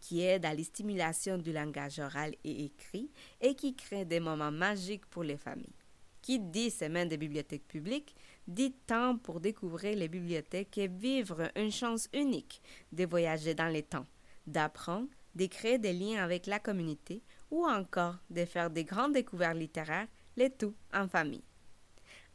[0.00, 3.10] qui aident à la stimulation du langage oral et écrit
[3.40, 5.74] et qui créent des moments magiques pour les familles.
[6.22, 8.16] Qui dit semaine des bibliothèques publiques
[8.48, 12.60] dit temps pour découvrir les bibliothèques et vivre une chance unique
[12.90, 14.06] de voyager dans les temps,
[14.44, 17.22] d'apprendre, de créer des liens avec la communauté
[17.52, 21.44] ou encore de faire des grandes découvertes littéraires, le tout en famille.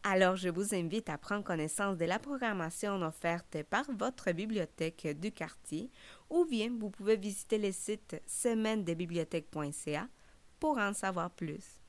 [0.03, 5.31] Alors, je vous invite à prendre connaissance de la programmation offerte par votre bibliothèque du
[5.31, 5.91] quartier
[6.31, 10.07] ou bien vous pouvez visiter le site semaine-des-bibliothèques.ca
[10.59, 11.79] pour en savoir plus.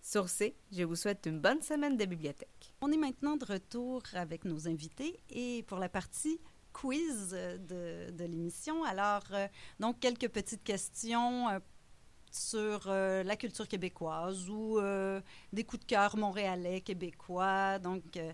[0.00, 2.72] Sur ce, je vous souhaite une bonne semaine de bibliothèque.
[2.80, 6.40] On est maintenant de retour avec nos invités et pour la partie
[6.72, 8.84] quiz de, l'émission.
[8.84, 9.48] Alors, euh,
[9.80, 11.48] donc, quelques petites questions
[12.30, 15.20] sur euh, la culture québécoise ou euh,
[15.52, 17.78] des coups de cœur montréalais, québécois.
[17.78, 18.32] Donc, euh,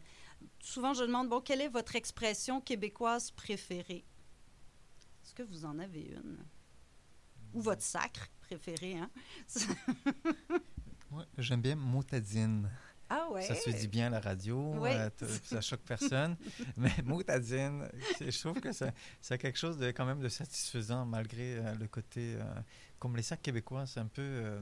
[0.61, 4.05] souvent, je demande, bon, quelle est votre expression québécoise préférée?
[5.23, 6.45] Est-ce que vous en avez une?
[7.55, 9.11] Ou votre sacre préféré, hein?
[11.11, 12.69] Ouais, J'aime bien motadine.
[13.17, 13.43] Ah ouais?
[13.43, 15.11] Ça se dit bien à la radio, euh,
[15.45, 16.37] ça choque personne.
[16.77, 17.89] Mais motadine,
[18.19, 18.91] c'est- je trouve que ça,
[19.21, 22.35] ça a quelque chose de quand même de satisfaisant malgré euh, le côté.
[22.37, 22.43] euh,
[22.99, 24.23] comme les sacs québécois, c'est un peu.
[24.23, 24.61] euh,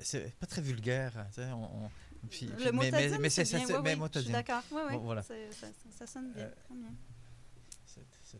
[0.00, 1.12] c'est pas très vulgaire.
[1.38, 1.90] on, on-
[2.30, 4.00] puis- puis- Le mais, mais, mais c'est c'est bien, c'est- oui, mais oui, je suis
[4.00, 4.32] motadine.
[4.32, 4.62] d'accord.
[4.72, 5.22] Oui, oui, Bon, voilà.
[5.22, 5.66] c'est- ça,
[5.98, 6.48] ça sonne bien.
[6.66, 6.88] Très bien.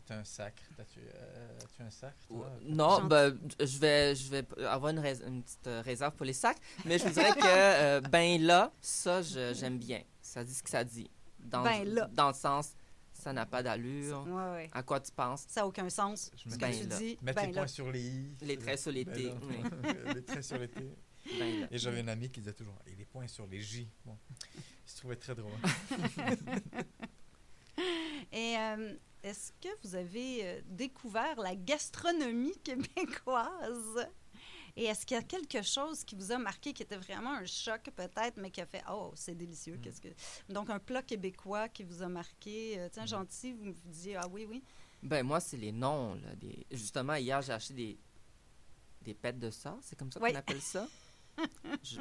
[0.07, 0.63] C'est- un sacre.
[0.79, 2.17] As-tu euh, un sacre?
[2.27, 2.51] Toi?
[2.63, 6.57] Non, ben, je vais, je vais avoir une, une petite euh, réserve pour les sacs,
[6.85, 10.01] mais je vous dirais que euh, ben là, ça, j'aime bien.
[10.21, 11.09] Ça dit ce que ça dit.
[11.39, 12.09] Dans, Ben là.
[12.13, 12.71] Dans le sens,
[13.13, 14.25] ça n'a pas d'allure.
[14.27, 14.69] Ouais, ouais.
[14.73, 15.45] À quoi tu penses?
[15.47, 16.31] Ça n'a aucun sens.
[16.35, 17.61] Je me que dis- tu Ben dis, Mettre ben les là.
[17.61, 18.35] points sur les i.
[18.41, 19.55] Les traits sur les Ben T, oui.
[20.15, 20.81] les traits sur les T.
[21.39, 21.67] Ben.
[21.71, 23.87] Et j'avais une amie qui disait toujours et les points sur les J.
[24.05, 24.15] Bon,
[24.87, 25.51] je trouvais très drôle.
[28.31, 28.93] Et euh,
[29.25, 34.07] est-ce que vous avez euh, découvert la gastronomie québécoise?
[34.77, 37.45] Et est-ce qu'il y a quelque chose qui vous a marqué, qui était vraiment un
[37.45, 39.79] choc peut-être, mais qui a fait «Oh, c'est délicieux!
[39.81, 40.09] Qu'est-ce que...»
[40.49, 42.77] Donc, un plat québécois qui vous a marqué.
[42.77, 44.61] euh, tiens, gentil, vous me disiez «Ah oui, oui?
[45.01, 46.15] Ben moi, c'est les noms.
[46.15, 46.65] Là, des...
[46.71, 47.97] Justement, hier, j'ai acheté des,
[49.01, 49.77] des pêtes de ça.
[49.81, 50.87] C'est comme ça qu'on appelle ça?
[51.83, 51.99] Je-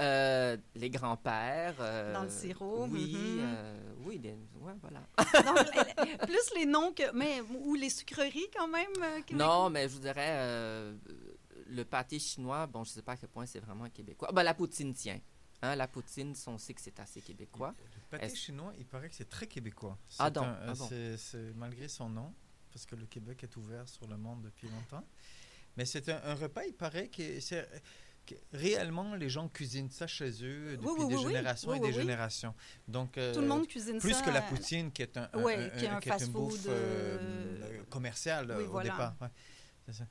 [0.00, 0.37] Euh,
[0.74, 1.74] les grands-pères.
[1.80, 3.38] euh, Dans le sirop, Oui, mhm.
[3.40, 4.30] euh, oui, des-
[4.60, 5.00] ouais, voilà.»
[5.44, 7.12] Donc, plus les noms que...
[7.14, 9.20] Mais, ou les sucreries quand même euh?
[9.32, 10.96] Non, mais je vous dirais, euh,
[11.66, 14.30] le pâté chinois, bon, je sais pas à quel point c'est vraiment québécois.
[14.32, 15.20] Ben, la poutine, tiens.
[15.60, 17.74] Hein, la poutine, on sait que c'est assez québécois.
[18.12, 19.98] Le pâté chinois, il paraît que c'est très québécois.
[20.18, 20.88] Ah C'est donc, un- ah bon.
[21.56, 22.32] malgré son nom,
[22.72, 25.04] parce que le Québec est ouvert sur le monde depuis longtemps.
[25.76, 27.76] Mais c'est un, un repas, il paraît que c'est que
[28.52, 31.92] réellement les gens cuisinent ça chez eux depuis Oui, oui, des oui, générations et des
[31.92, 32.54] générations.
[32.86, 34.22] Donc Tout le euh, monde cuisine plus ça.
[34.22, 36.12] que la euh, poutine qui est un, un- Ouais, un- qui est un qui est
[36.12, 37.18] une fast-food, bouffe euh,
[37.62, 38.90] euh, commerciale oui, au voilà.
[38.90, 39.14] départ.
[39.20, 39.28] ouais.
[39.86, 40.06] C'est ça.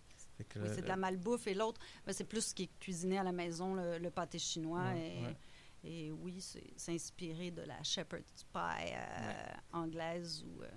[0.56, 1.48] Le- c'est de la malbouffe.
[1.48, 4.38] Et l'autre, ben, c'est plus ce qui est cuisiné à la maison, le, le pâté
[4.40, 4.84] chinois.
[4.94, 5.36] Ouais,
[5.84, 6.40] et, oui,
[6.76, 9.34] c'est inspiré de la shepherd's pie euh,
[9.74, 10.68] anglaise ou euh,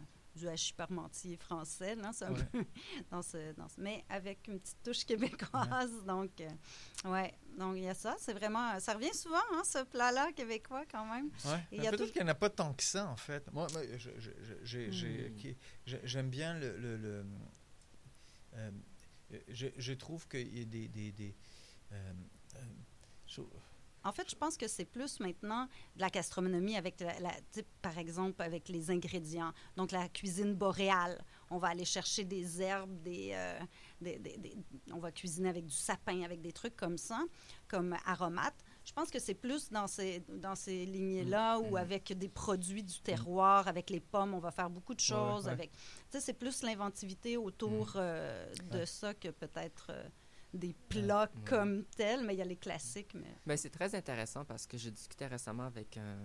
[0.40, 2.44] du hachis parmentier français, là, c'est un Ouais.
[2.52, 2.64] peu
[3.10, 6.04] dans ce, dans ce- mais avec une petite touche québécoise.
[6.06, 6.48] Donc, euh,
[7.10, 8.16] ouais, donc il y a ça.
[8.18, 11.30] C'est vraiment, ça revient souvent, hein, ce plat-là québécois quand même.
[11.44, 11.78] Ouais.
[11.78, 13.50] Peut-être tout- qu'il n'y en a pas tant que ça, en fait.
[13.52, 15.36] Moi, Hmm.
[16.04, 16.76] j'aime bien le.
[16.78, 17.24] le- le-
[18.54, 18.70] euh,
[19.48, 20.88] je, je trouve qu'il y a des.
[20.88, 21.36] des, des,
[21.92, 22.12] euh,
[22.56, 22.58] euh,
[23.26, 23.42] je-
[24.02, 27.32] En fait, je pense que c'est plus maintenant de la gastronomie avec, la,
[27.82, 29.52] par exemple, avec les ingrédients.
[29.76, 31.22] Donc, la cuisine boréale.
[31.50, 33.58] On va aller chercher des herbes, des, euh,
[34.00, 34.56] des- des- des-
[34.92, 37.20] on va cuisiner avec du sapin, avec des trucs comme ça,
[37.68, 38.54] comme aromates.
[38.84, 43.00] Je pense que c'est plus dans ces, dans ces lignées-là ou avec des produits du
[43.00, 45.44] terroir, avec les pommes, on va faire beaucoup de choses.
[45.46, 45.50] ouais.
[45.52, 45.70] avec,
[46.18, 48.86] c'est plus l'inventivité autour euh, de Ouais.
[48.86, 50.08] ça que peut-être euh,
[50.52, 51.42] des plats Ouais.
[51.44, 53.14] comme tels, mais il y a les classiques.
[53.14, 53.34] Mais...
[53.46, 56.18] Ben, c'est très intéressant parce que je discutais récemment avec un,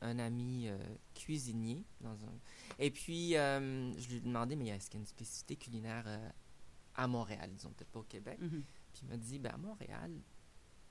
[0.00, 0.78] un ami euh,
[1.14, 1.84] cuisinier.
[2.00, 2.32] Dans un...
[2.78, 6.04] Et puis, euh, je lui ai demandé, mais est-ce qu'il y a une spécificité culinaire
[6.06, 6.28] euh,
[6.96, 8.38] à Montréal, disons, peut-être pas au Québec?
[8.40, 8.64] Mhm.
[8.92, 10.12] Puis il m'a dit, ben, à Montréal,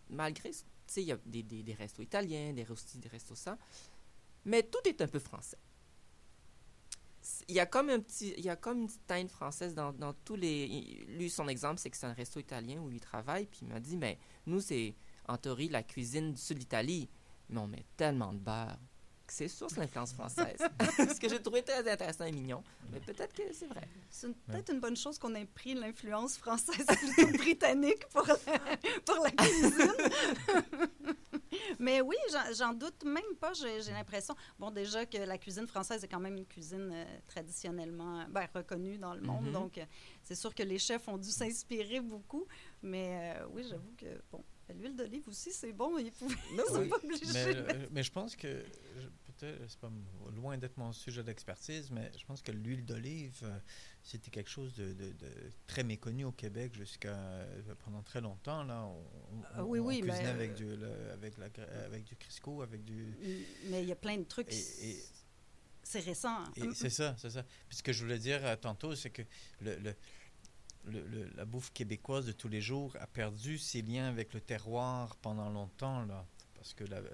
[0.10, 0.58] malgré, tu
[0.88, 3.58] sais, il y a des, des, des restos italiens, des restos, des restos ça,
[4.46, 5.58] mais tout est un peu français.
[7.48, 9.94] Il y a comme un petit, il y a comme une petite teinte française dans,
[9.94, 10.66] dans tous les.
[10.66, 13.68] il- Lui, son exemple, c'est que c'est un resto italien où il travaille, puis il
[13.70, 14.96] m'a dit, mais nous, c'est
[15.28, 17.10] en théorie la cuisine du sud de l'Italie,
[17.50, 18.78] mais on met tellement de beurre
[19.26, 20.58] que c'est sûr c'est l'influence française.
[20.98, 22.62] Ce que j'ai trouvé très intéressant et mignon,
[22.92, 23.88] mais peut-être que c'est vrai.
[24.10, 28.28] C'est une- peut-être une bonne chose qu'on ait pris l'influence française plutôt que britannique pour
[28.28, 28.36] la,
[29.06, 29.94] pour la cuisine.
[31.80, 32.16] Mais oui,
[32.58, 33.54] j'en- doute même pas.
[33.54, 38.26] J'ai l'impression, bon, déjà que la cuisine française est quand même une cuisine euh, traditionnellement
[38.30, 39.46] ben, reconnue dans le monde.
[39.46, 39.52] Mhm.
[39.54, 39.86] Donc, euh,
[40.24, 42.46] c'est sûr que les chefs ont dû s'inspirer beaucoup.
[42.82, 44.44] Mais euh, oui, j'avoue que, bon,
[44.76, 45.98] l'huile d'olive aussi, c'est bon.
[45.98, 46.36] Ils pouvaient-
[46.68, 47.26] sont Oui, pas obligés.
[47.34, 48.64] mais, euh, mais je pense que,
[49.38, 49.92] peut-être, c'est pas
[50.36, 53.58] loin d'être mon sujet d'expertise, mais je pense que l'huile d'olive, euh,
[54.04, 58.64] c'était quelque chose de, de- de très méconnu au Québec jusqu'à euh, pendant très longtemps.
[58.64, 58.98] Là, on,
[59.38, 61.46] on- Ah oui, on oui, mais, cuisinait euh, avec, du, le- avec, la,
[61.86, 63.16] avec du Crisco, avec du...
[63.70, 64.52] Mais il y a plein de trucs.
[64.52, 65.04] Et- et-
[65.84, 66.44] C'est récent.
[66.56, 67.44] Et c'est ça, c'est ça.
[67.68, 69.22] Puis ce que je voulais dire euh, tantôt, c'est que
[69.62, 69.96] le, le-
[70.86, 74.42] le- le- la bouffe québécoise de tous les jours a perdu ses liens avec le
[74.42, 76.26] terroir pendant longtemps, là,
[76.64, 77.10] parce que la, la-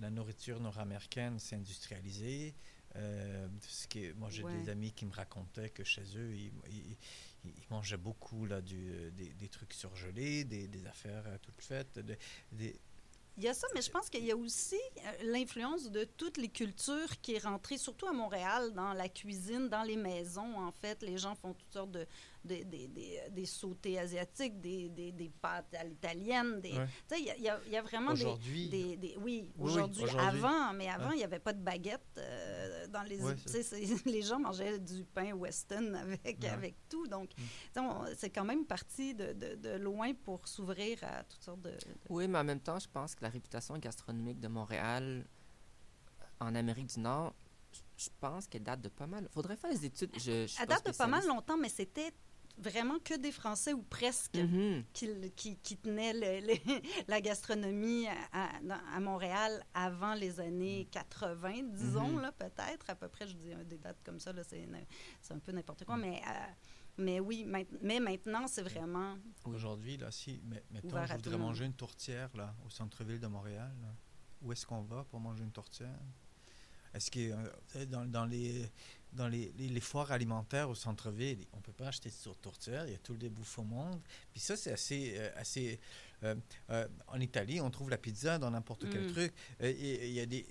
[0.00, 2.54] la nourriture nord-américaine s'est industrialisée.
[2.96, 4.56] Euh, ce qui est- moi, j'ai Ouais.
[4.62, 6.96] des amis qui me racontaient que chez eux, ils, ils-
[7.44, 11.36] ils- ils mangeaient beaucoup là, du, euh, des, des trucs surgelés, des, des affaires euh,
[11.42, 12.16] toutes faites, de-
[12.52, 12.74] des,
[13.36, 14.78] Il y a ça, mais je pense qu'il y a aussi
[15.24, 19.82] l'influence de toutes les cultures qui est rentrée, surtout à Montréal, dans la cuisine, dans
[19.82, 21.02] les maisons, en fait.
[21.02, 22.06] Les gens font toutes sortes de,
[22.44, 26.60] des, des, des, des sautés asiatiques, des, des, des pâtes à l'italienne.
[26.60, 26.86] Des, Ouais.
[27.08, 29.50] Tu sais, il y a- il y, y a vraiment des, Aujourd'hui- des, des- Oui,
[29.56, 30.04] Oui, aujourd'hui.
[30.04, 30.28] aujourd'hui.
[30.28, 31.14] avant, mais avant, Ouais.
[31.14, 33.22] il n'y avait pas de baguette euh, dans les...
[33.22, 36.48] Ouais, tu sais, c'est- les gens mangeaient du pain Weston avec, Ouais.
[36.48, 37.06] avec tout.
[37.06, 37.30] Donc,
[37.76, 37.78] Mm.
[37.80, 41.70] on- c'est quand même parti de, de, de loin pour s'ouvrir à toutes sortes de...
[41.70, 41.76] de-
[42.10, 45.24] Oui, mais en même temps, je pense que la réputation gastronomique de Montréal
[46.40, 47.34] en Amérique du Nord,
[47.96, 49.28] je- pense qu'elle date de pas mal.
[49.30, 50.10] Faudrait faire les études.
[50.16, 52.12] Je, je Elle date de pas mal longtemps, mais c'était
[52.56, 54.84] vraiment que des Français ou presque Mhm.
[54.92, 56.54] qui, qui, qui tenaient le- le-
[57.08, 58.14] la gastronomie à,
[58.56, 62.20] à- dans- à Montréal avant les années 80, disons, Mhm.
[62.20, 62.88] là, peut-être.
[62.88, 64.66] À peu près, je dis des dates comme ça, là, c'est
[65.32, 65.96] un peu n'importe quoi.
[65.96, 66.46] Mais, euh,
[66.98, 69.16] mais oui, maint- mais maintenant, c'est vraiment...
[69.44, 73.72] Aujourd'hui, là, si, mais, mettons, je voudrais manger une tourtière, là, au centre-ville de Montréal,
[73.82, 73.88] là,
[74.42, 75.98] où est-ce qu'on va pour manger une tourtière?
[76.92, 77.32] Est-ce que
[77.76, 78.70] euh, dans, dans les
[79.14, 82.92] dans les, les- les foires alimentaires au centre-ville, on peut pas acheter de tourtière, il
[82.92, 84.00] y a tous les bouffes au monde.
[84.32, 85.14] Puis ça, c'est assez...
[85.16, 85.80] euh, assez
[86.22, 86.34] euh,
[86.70, 89.12] euh, en Italie, on trouve la pizza dans n'importe quel Mm.
[89.12, 89.32] truc.
[89.60, 90.46] Il y a des...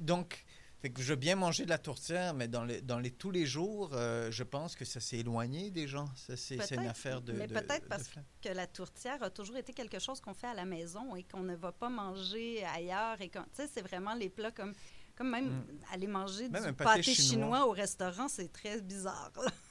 [0.00, 0.44] Donc,
[0.80, 3.30] fait que je veux bien manger de la tourtière, mais dans les, dans les tous
[3.30, 6.08] les jours, je pense que ça s'est éloigné des gens.
[6.16, 7.32] Ça, C'est une affaire de...
[7.34, 8.10] mais peut-être parce
[8.42, 11.44] que la tourtière a toujours été quelque chose qu'on fait à la maison et qu'on
[11.44, 13.20] ne va pas manger ailleurs.
[13.20, 14.74] Et tu sais, c'est vraiment les plats comme,
[15.16, 15.64] comme même Mm.
[15.92, 17.30] aller manger Même du pâté pâté, chinois.
[17.30, 17.66] chinois.
[17.66, 19.32] au restaurant, c'est très bizarre.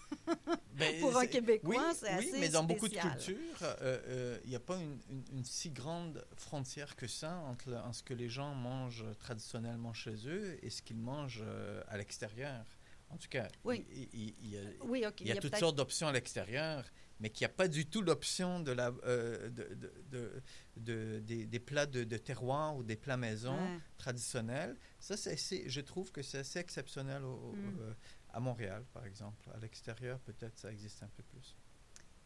[0.74, 3.76] Ben, Pour un Québécois, oui, c'est oui, assez mais dans beaucoup de cultures, euh,
[4.08, 7.78] euh, il n'y a pas une, une- une si grande frontière que ça entre le-
[7.94, 12.66] ce que les gens mangent traditionnellement chez eux et ce qu'ils mangent euh, à l'extérieur.
[13.10, 13.86] En tout cas, Oui.
[13.92, 15.22] il, il- il y a, Oui, OK.
[15.22, 16.84] il y a toutes sortes d'options à l'extérieur,
[17.22, 20.41] mais qu'il n'y a pas du tout l'option de la, euh, de, de- de-
[20.78, 23.80] de- des, des plats de, terroir ou des plats maison Ouais.
[23.97, 24.76] traditionnels.
[24.99, 27.78] Ça, c'est je trouve que c'est assez exceptionnel au- Mm.
[27.82, 27.93] euh,
[28.34, 29.49] à Montréal, par exemple.
[29.53, 31.55] À l'extérieur, peut-être ça existe un peu plus.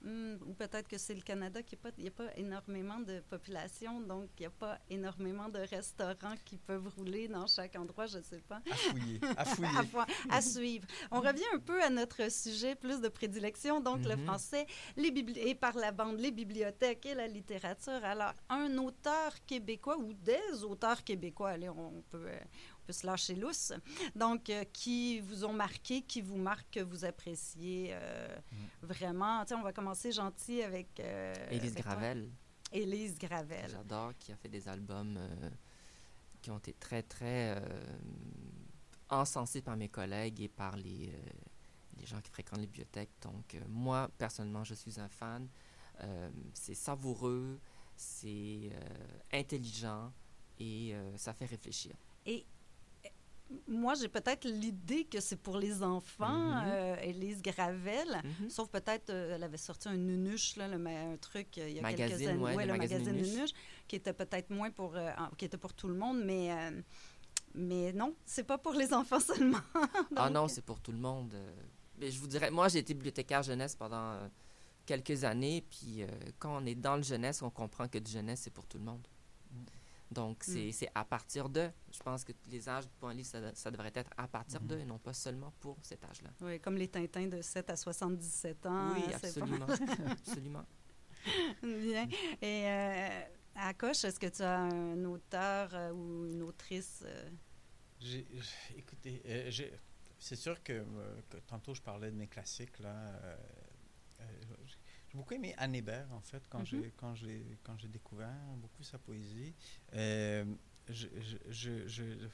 [0.08, 4.30] Hmm, ou peut-être que c'est le Canada qui n'y a pas énormément de population, donc
[4.38, 8.24] il n'y a pas énormément de restaurants qui peuvent rouler dans chaque endroit, je ne
[8.24, 8.62] sais pas.
[8.70, 9.70] À fouiller, à fouiller.
[9.80, 10.86] à, fo- à suivre.
[11.10, 14.26] On revient un peu à notre sujet plus de prédilection, donc le Mhm.
[14.26, 18.04] français, les bibli- et par la bande, les bibliothèques et la littérature.
[18.04, 22.40] Alors, un auteur québécois ou des auteurs québécois, allez, on peut, euh,
[22.86, 23.74] peut se lâcher lousse,
[24.16, 28.36] donc euh, qui vous ont marqué, qui vous marquent, que vous appréciez euh,
[28.82, 29.44] vraiment?
[29.44, 31.00] Tu sais, on va commencer gentil avec...
[31.00, 31.76] euh, Élise.
[31.76, 32.30] Gravel,
[32.72, 33.70] Élise Gravel.
[33.70, 35.20] j'adore, qui a fait des albums
[36.42, 37.62] qui ont été très, très
[39.10, 41.12] encensés par mes collègues et par les,
[41.98, 43.12] les gens qui fréquentent les bibliothèques.
[43.22, 45.48] Donc, moi, personnellement, je suis un fan.
[46.54, 47.60] C'est savoureux,
[47.96, 48.70] c'est
[49.32, 50.12] intelligent
[50.60, 51.96] et ça fait réfléchir.
[52.26, 52.46] Et
[53.68, 58.22] moi, j'ai peut-être l'idée que c'est pour les enfants, euh, Élise Gravel.
[58.42, 58.50] Mhm.
[58.50, 61.76] Sauf peut-être, euh, elle avait sorti un Nunuche, là, le ma- un truc euh, il
[61.76, 62.42] y a quelques années.
[62.42, 63.34] ouais, le le magazine magazine Nunuche.
[63.36, 63.52] Nunuche,
[63.88, 66.50] qui était peut-être moins pour, euh, qui était pour tout le monde, mais,
[67.54, 69.62] mais non, c'est pas pour les enfants seulement.
[70.16, 71.34] Ah non, c'est pour tout le monde.
[71.98, 74.18] Mais je vous dirais, moi, j'ai été bibliothécaire jeunesse pendant
[74.86, 76.04] quelques années, puis
[76.40, 78.84] quand on est dans le jeunesse, on comprend que le jeunesse, c'est pour tout le
[78.84, 79.08] monde.
[80.12, 81.70] Donc, c'est c'est à partir de.
[81.92, 84.78] Je pense que les âges pour un livre, ça, ça devrait être à partir de,
[84.78, 86.30] et non pas seulement pour cet âge-là.
[86.42, 88.94] Oui, comme les Tintins de 7 à 77 ans.
[88.94, 89.66] oui, absolument.
[90.12, 90.66] absolument.
[91.64, 92.08] Bien.
[92.42, 93.22] Et euh,
[93.56, 97.30] à Coche, est-ce que tu as un auteur euh, ou une autrice euh,
[98.78, 99.50] écoutez, euh,
[100.20, 102.94] c'est sûr que, euh, que tantôt je parlais de mes classiques là.
[102.94, 103.36] euh,
[104.22, 104.26] euh,
[104.66, 108.30] j'ai j'ai beaucoup aimé Anne Hébert en fait quand j'ai quand j'ai quand j'ai découvert
[108.58, 109.54] beaucoup sa poésie.
[109.94, 110.46] Euh,
[110.90, 111.38] je, je,
[111.88, 112.28] je, je,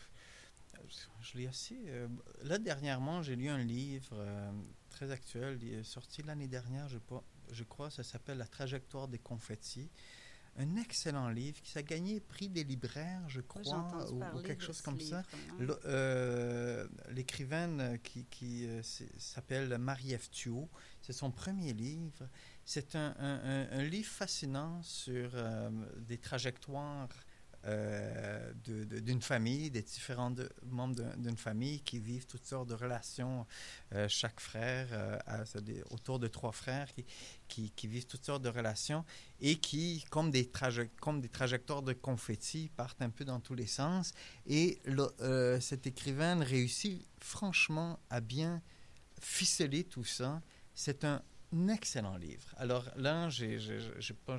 [1.22, 1.78] je l'ai assez.
[1.88, 2.08] euh,
[2.44, 4.52] là dernièrement j'ai lu un livre euh,
[4.90, 6.98] très actuel, il est sorti l'année dernière, je,
[7.52, 9.90] je crois, ça s'appelle La trajectoire des confettis.
[10.58, 13.62] Un excellent livre qui a gagné prix des libraires, je crois,
[14.12, 15.24] ou- quelque chose comme ça.
[15.60, 15.80] livre, hein.
[15.86, 18.82] Euh, L'écrivaine euh, qui, qui euh,
[19.18, 20.30] s'appelle Marie-Ève
[21.02, 22.28] c'est son premier livre.
[22.66, 27.08] C'est un, un- un- un livre fascinant sur euh, des trajectoires
[27.66, 30.34] euh, d'une famille, des différents
[30.66, 33.46] membres d'un- d'une famille qui vivent toutes sortes de relations.
[33.94, 35.20] Euh, chaque frère, euh,
[35.92, 36.88] autour de trois frères
[37.48, 39.06] qui, vivent toutes sortes de relations
[39.40, 40.50] et qui, comme des,
[41.00, 44.14] comme des trajectoires de confettis, partent un peu dans tous les sens.
[44.48, 48.62] Et le- cette écrivaine réussit franchement à bien
[49.20, 50.42] ficeler tout ça.
[50.74, 51.22] C'est un
[51.70, 52.54] excellent livre.
[52.58, 53.60] Alors là, j'ai
[54.26, 54.38] pas-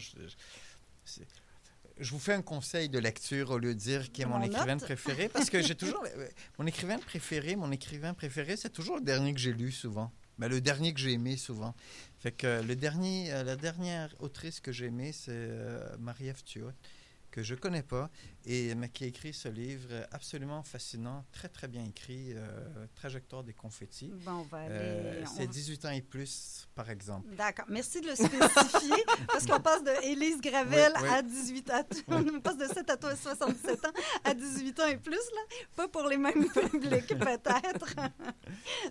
[2.02, 4.42] je, vous fais un conseil de lecture au lieu de dire qui est mon On
[4.42, 6.04] écrivaine préférée, parce que j'ai toujours...
[6.16, 6.28] euh,
[6.58, 10.12] Mon écrivaine préférée, mon écrivain préféré, c'est toujours le dernier que j'ai lu souvent.
[10.38, 11.74] Ben, le dernier que j'ai aimé souvent.
[12.18, 16.42] Fait que le dernier, euh, la dernière autrice que j'ai aimée, c'est euh, Marie-Ève
[17.32, 18.10] que je connais pas,
[18.44, 23.42] et, mais qui a écrit ce livre absolument fascinant, très très bien écrit, euh, Trajectoire
[23.42, 24.12] des confettis.
[24.24, 24.68] Bon, on va aller.
[24.70, 27.34] Euh, c'est va- 18 ans et plus, par exemple.
[27.34, 27.64] D'accord.
[27.68, 31.08] Merci de le spécifier parce qu'on passe de Élise Gravel Oui, oui.
[31.08, 31.86] à 18 ans.
[32.08, 33.92] On passe de 7 à toi 77 ans
[34.24, 35.56] à 18 ans et plus, là.
[35.74, 37.94] Pas pour les mêmes publics, peut-être.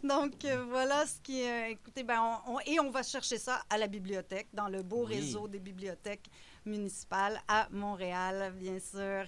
[0.03, 3.77] Donc, euh, voilà ce qui écoutez, ben, on, on- et on va chercher ça à
[3.77, 5.15] la bibliothèque, dans le beau Oui.
[5.15, 6.29] réseau des bibliothèques
[6.65, 9.25] municipales à Montréal, bien sûr.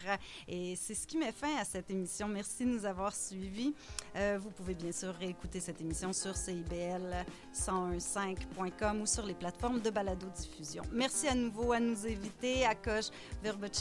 [0.47, 2.27] Et c'est ce qui met fin à cette émission.
[2.27, 3.73] Merci de nous avoir suivis.
[4.15, 9.81] Euh, vous pouvez bien sûr réécouter cette émission sur CIBL 1015.com ou sur les plateformes
[9.81, 10.83] de balado-diffusion.
[10.91, 13.09] Merci à nouveau à nous inviter, à Coche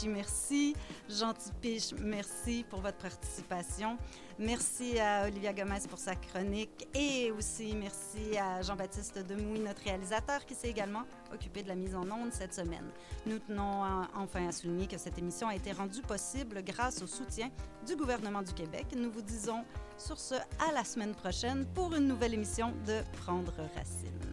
[0.07, 0.75] merci.
[1.09, 3.97] Gentil Piche, merci pour votre participation.
[4.39, 10.43] Merci à Olivia Gomez pour sa chronique et aussi merci à Jean-Baptiste Demouy, notre réalisateur,
[10.45, 12.89] qui s'est également occupé de la mise en onde cette semaine.
[13.27, 13.83] Nous tenons
[14.15, 17.51] enfin à souligner que cette émission a été rendue possible grâce au soutien
[17.85, 18.87] du gouvernement du Québec.
[18.97, 19.63] Nous vous disons
[19.99, 24.32] sur ce à la semaine prochaine pour une nouvelle émission de Prendre Racine.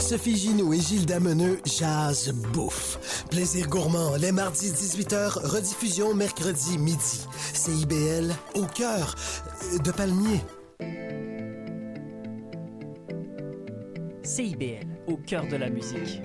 [0.00, 3.24] Sophie Ginoux et Gilles Dameneux jazz bouffe.
[3.30, 7.26] Plaisir gourmand, les mardis 18h, rediffusion mercredi midi.
[7.52, 9.14] CIBL au cœur
[9.84, 10.40] de Palmier.
[14.22, 16.20] CIBL, au cœur de la musique.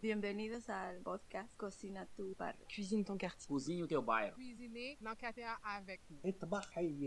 [0.00, 2.64] Bienvenidos al podcast Cocina tu barrio.
[2.68, 3.48] Cuisine ton quartier.
[3.48, 4.36] Cozinhe o teu bairro.
[4.36, 6.20] Cuisiner dans quartier avec nous.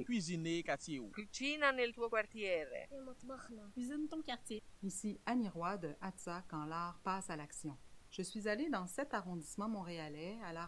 [0.03, 0.99] Cuisiner quartier.
[1.13, 2.89] Cucina nel tuo quartiere.
[3.73, 4.61] Cuisine ton quartier.
[4.83, 7.77] Ici Annie Roy de Hatsa quand l'art passe à l'action.
[8.09, 10.65] Je suis allée dans cet arrondissement montréalais à la